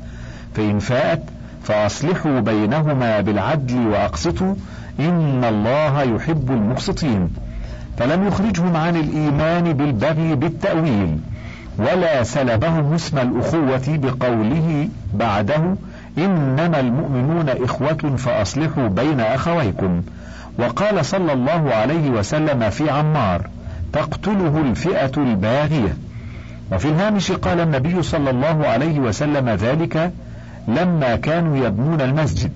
فإن 0.55 0.79
فاءت 0.79 1.23
فأصلحوا 1.63 2.39
بينهما 2.39 3.21
بالعدل 3.21 3.87
وأقسطوا 3.87 4.55
إن 4.99 5.43
الله 5.43 6.01
يحب 6.01 6.51
المقسطين. 6.51 7.29
فلم 7.97 8.27
يخرجهم 8.27 8.75
عن 8.75 8.95
الإيمان 8.95 9.73
بالبغي 9.73 10.35
بالتأويل 10.35 11.17
ولا 11.79 12.23
سلبهم 12.23 12.93
اسم 12.93 13.17
الأخوة 13.17 13.83
بقوله 13.87 14.89
بعده 15.13 15.75
إنما 16.17 16.79
المؤمنون 16.79 17.49
إخوة 17.49 18.15
فأصلحوا 18.17 18.87
بين 18.87 19.19
أخويكم. 19.19 20.01
وقال 20.59 21.05
صلى 21.05 21.33
الله 21.33 21.73
عليه 21.73 22.09
وسلم 22.09 22.69
في 22.69 22.89
عمار 22.89 23.41
تقتله 23.93 24.61
الفئة 24.69 25.11
الباغية. 25.17 25.97
وفي 26.71 26.87
الهامش 26.87 27.31
قال 27.31 27.59
النبي 27.59 28.03
صلى 28.03 28.29
الله 28.29 28.67
عليه 28.67 28.99
وسلم 28.99 29.49
ذلك 29.49 30.11
لما 30.67 31.15
كانوا 31.15 31.57
يبنون 31.67 32.01
المسجد. 32.01 32.51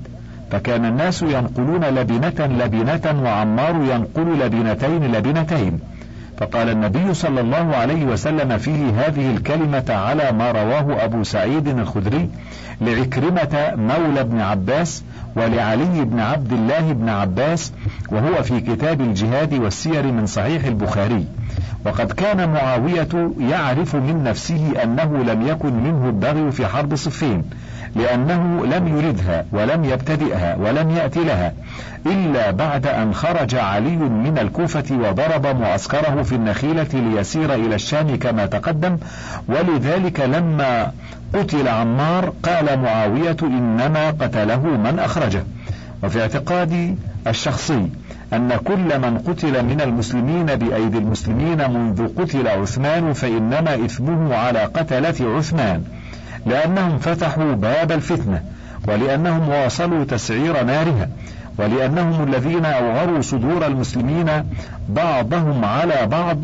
فكان 0.52 0.86
الناس 0.86 1.22
ينقلون 1.22 1.86
لبنة 1.86 2.46
لبنة 2.46 3.22
وعمار 3.24 3.76
ينقل 3.76 4.40
لبنتين 4.46 5.12
لبنتين. 5.12 5.80
فقال 6.38 6.70
النبي 6.70 7.14
صلى 7.14 7.42
الله 7.42 7.76
عليه 7.76 8.06
وسلم 8.06 8.58
فيه 8.58 8.90
هذه 8.90 9.32
الكلمة 9.36 9.86
على 9.90 10.32
ما 10.32 10.52
رواه 10.52 11.04
أبو 11.04 11.24
سعيد 11.24 11.68
الخدري 11.68 12.30
لعكرمة 12.82 13.74
مولى 13.76 14.24
بن 14.24 14.42
عباس 14.42 15.04
ولعلي 15.36 16.06
بن 16.06 16.20
عبد 16.20 16.54
الله 16.54 16.94
بن 16.94 17.10
عباس 17.10 17.74
وهو 18.10 18.44
في 18.44 18.60
كتاب 18.60 19.02
الجهاد 19.02 19.54
والسير 19.54 20.12
من 20.12 20.26
صحيح 20.26 20.66
البخاري. 20.66 21.26
وقد 21.86 22.12
كان 22.12 22.50
معاوية 22.50 23.32
يعرف 23.40 23.96
من 23.96 24.24
نفسه 24.24 24.84
أنه 24.84 25.24
لم 25.24 25.48
يكن 25.48 25.74
منه 25.74 26.06
البغي 26.06 26.52
في 26.52 26.68
حرب 26.68 26.96
صفين. 26.96 27.44
لأنه 27.96 28.66
لم 28.66 28.98
يردها 28.98 29.46
ولم 29.52 29.84
يبتدئها 29.84 30.56
ولم 30.56 30.90
يأت 30.90 31.18
لها 31.18 31.54
إلا 32.06 32.52
بعد 32.52 32.88
أن 32.88 33.14
خرج 33.14 33.56
علي 33.56 33.96
من 33.96 34.38
الكوفة 34.42 34.84
وضرب 34.92 35.48
معسكره 35.62 36.22
في 36.22 36.36
النخيلة 36.36 36.88
ليسير 36.94 37.54
إلى 37.54 37.76
الشام 37.76 38.16
كما 38.16 38.46
تقدم. 38.46 38.98
ولذلك 39.48 40.20
لما 40.20 40.92
قتل 41.34 41.68
عمار 41.68 42.34
قال 42.44 42.80
معاوية 42.80 43.38
إنما 43.44 44.10
قتله 44.10 44.60
من 44.60 45.00
أخرجه. 45.00 45.44
وفي 46.04 46.22
اعتقادي 46.22 46.96
الشخصي 47.28 47.90
أن 48.34 48.56
كل 48.66 49.00
من 49.00 49.18
قتل 49.18 49.66
من 49.66 49.82
المسلمين 49.82 50.46
بأيدي 50.46 50.98
المسلمين 50.98 51.72
منذ 51.72 52.08
قتل 52.08 52.48
عثمان 52.48 53.14
فإنما 53.14 53.86
إثمه 53.86 54.36
على 54.36 54.60
قتلة 54.60 55.38
عثمان. 55.38 55.84
لأنهم 56.46 56.98
فتحوا 57.00 57.54
باب 57.54 57.92
الفتنة 57.92 58.44
ولأنهم 58.88 59.50
واصلوا 59.50 60.04
تسعير 60.04 60.64
نارها 60.64 61.10
ولأنهم 61.58 62.24
الذين 62.28 62.66
أوغروا 62.66 63.22
صدور 63.22 63.68
المسلمين 63.68 64.30
بعضهم 64.90 65.66
على 65.66 66.06
بعض 66.06 66.38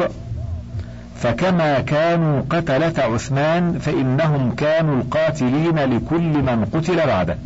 فكما 1.20 1.80
كانوا 1.80 2.42
قتلة 2.50 2.94
عثمان 2.98 3.80
فإنهم 3.80 4.56
كانوا 4.56 4.96
القاتلين 4.96 5.80
لكل 5.80 6.42
من 6.42 6.66
قتل 6.74 7.08
بعده. 7.08 7.38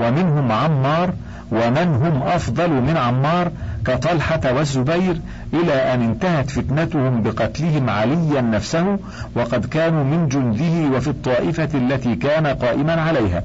ومنهم 0.00 0.52
عمار 0.52 1.12
ومن 1.52 1.88
هم 2.02 2.22
أفضل 2.22 2.70
من 2.70 2.96
عمار 2.96 3.50
كطلحة 3.86 4.40
والزبير 4.56 5.20
إلى 5.54 5.94
أن 5.94 6.02
انتهت 6.02 6.50
فتنتهم 6.50 7.22
بقتلهم 7.22 7.90
عليا 7.90 8.40
نفسه 8.40 8.98
وقد 9.34 9.66
كانوا 9.66 10.04
من 10.04 10.28
جنده 10.28 10.96
وفي 10.96 11.08
الطائفة 11.08 11.68
التي 11.74 12.14
كان 12.14 12.46
قائما 12.46 12.92
عليها. 12.92 13.42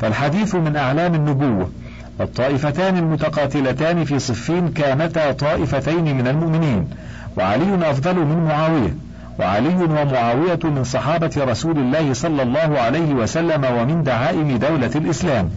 فالحديث 0.00 0.54
من 0.54 0.76
أعلام 0.76 1.14
النبوة. 1.14 1.70
والطائفتان 2.18 2.96
المتقاتلتان 2.96 4.04
في 4.04 4.18
صفين 4.18 4.68
كانتا 4.68 5.32
طائفتين 5.32 6.16
من 6.16 6.28
المؤمنين. 6.28 6.88
وعلي 7.36 7.90
أفضل 7.90 8.16
من 8.16 8.44
معاوية. 8.48 8.94
وعلي 9.38 9.84
ومعاوية 9.84 10.58
من 10.64 10.84
صحابة 10.84 11.30
رسول 11.38 11.78
الله 11.78 12.12
صلى 12.12 12.42
الله 12.42 12.80
عليه 12.80 13.14
وسلم 13.14 13.64
ومن 13.64 14.02
دعائم 14.02 14.58
دولة 14.58 14.90
الإسلام. 14.94 15.50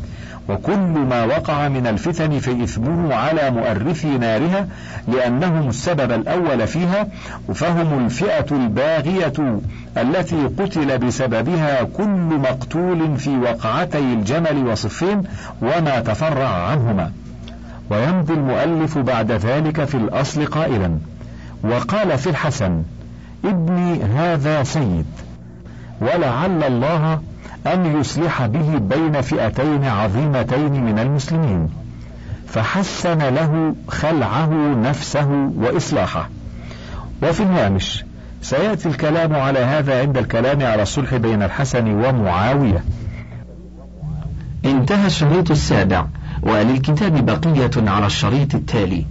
وكل 0.49 0.99
ما 1.09 1.23
وقع 1.23 1.67
من 1.67 1.87
الفتن 1.87 2.39
فإثمه 2.39 3.15
على 3.15 3.51
مؤرثي 3.51 4.17
نارها 4.17 4.67
لأنهم 5.07 5.69
السبب 5.69 6.11
الأول 6.11 6.67
فيها 6.67 7.07
فهم 7.53 8.05
الفئة 8.05 8.45
الباغية 8.51 9.59
التي 9.97 10.49
قتل 10.59 10.97
بسببها 10.97 11.83
كل 11.83 12.39
مقتول 12.49 13.17
في 13.17 13.37
وقعتي 13.37 13.99
الجمل 13.99 14.67
وصفين 14.67 15.23
وما 15.61 15.99
تفرع 15.99 16.49
عنهما. 16.49 17.11
ويمضي 17.89 18.33
المؤلف 18.33 18.97
بعد 18.97 19.31
ذلك 19.31 19.85
في 19.85 19.95
الأصل 19.95 20.45
قائلا 20.45 20.97
وقال 21.63 22.17
في 22.17 22.29
الحسن 22.29 22.83
ابني 23.45 24.03
هذا 24.03 24.63
سيد. 24.63 25.05
ولعل 26.01 26.63
الله 26.63 27.21
أن 27.67 27.99
يصلح 27.99 28.45
به 28.45 28.77
بين 28.77 29.21
فئتين 29.21 29.83
عظيمتين 29.83 30.85
من 30.85 30.99
المسلمين. 30.99 31.69
فحسن 32.47 33.17
له 33.17 33.75
خلعه 33.87 34.75
نفسه 34.75 35.51
وإصلاحه. 35.57 36.29
وفي 37.23 37.43
الهامش 37.43 38.05
سيأتي 38.41 38.89
الكلام 38.89 39.35
على 39.35 39.59
هذا 39.59 40.01
عند 40.01 40.17
الكلام 40.17 40.63
على 40.63 40.81
الصلح 40.81 41.15
بين 41.15 41.43
الحسن 41.43 41.87
ومعاوية. 41.87 42.83
انتهى 44.65 45.05
الشريط 45.05 45.51
السابع 45.51 46.05
وللكتاب 46.43 47.25
بقية 47.25 47.89
على 47.89 48.05
الشريط 48.05 48.55
التالي. 48.55 49.05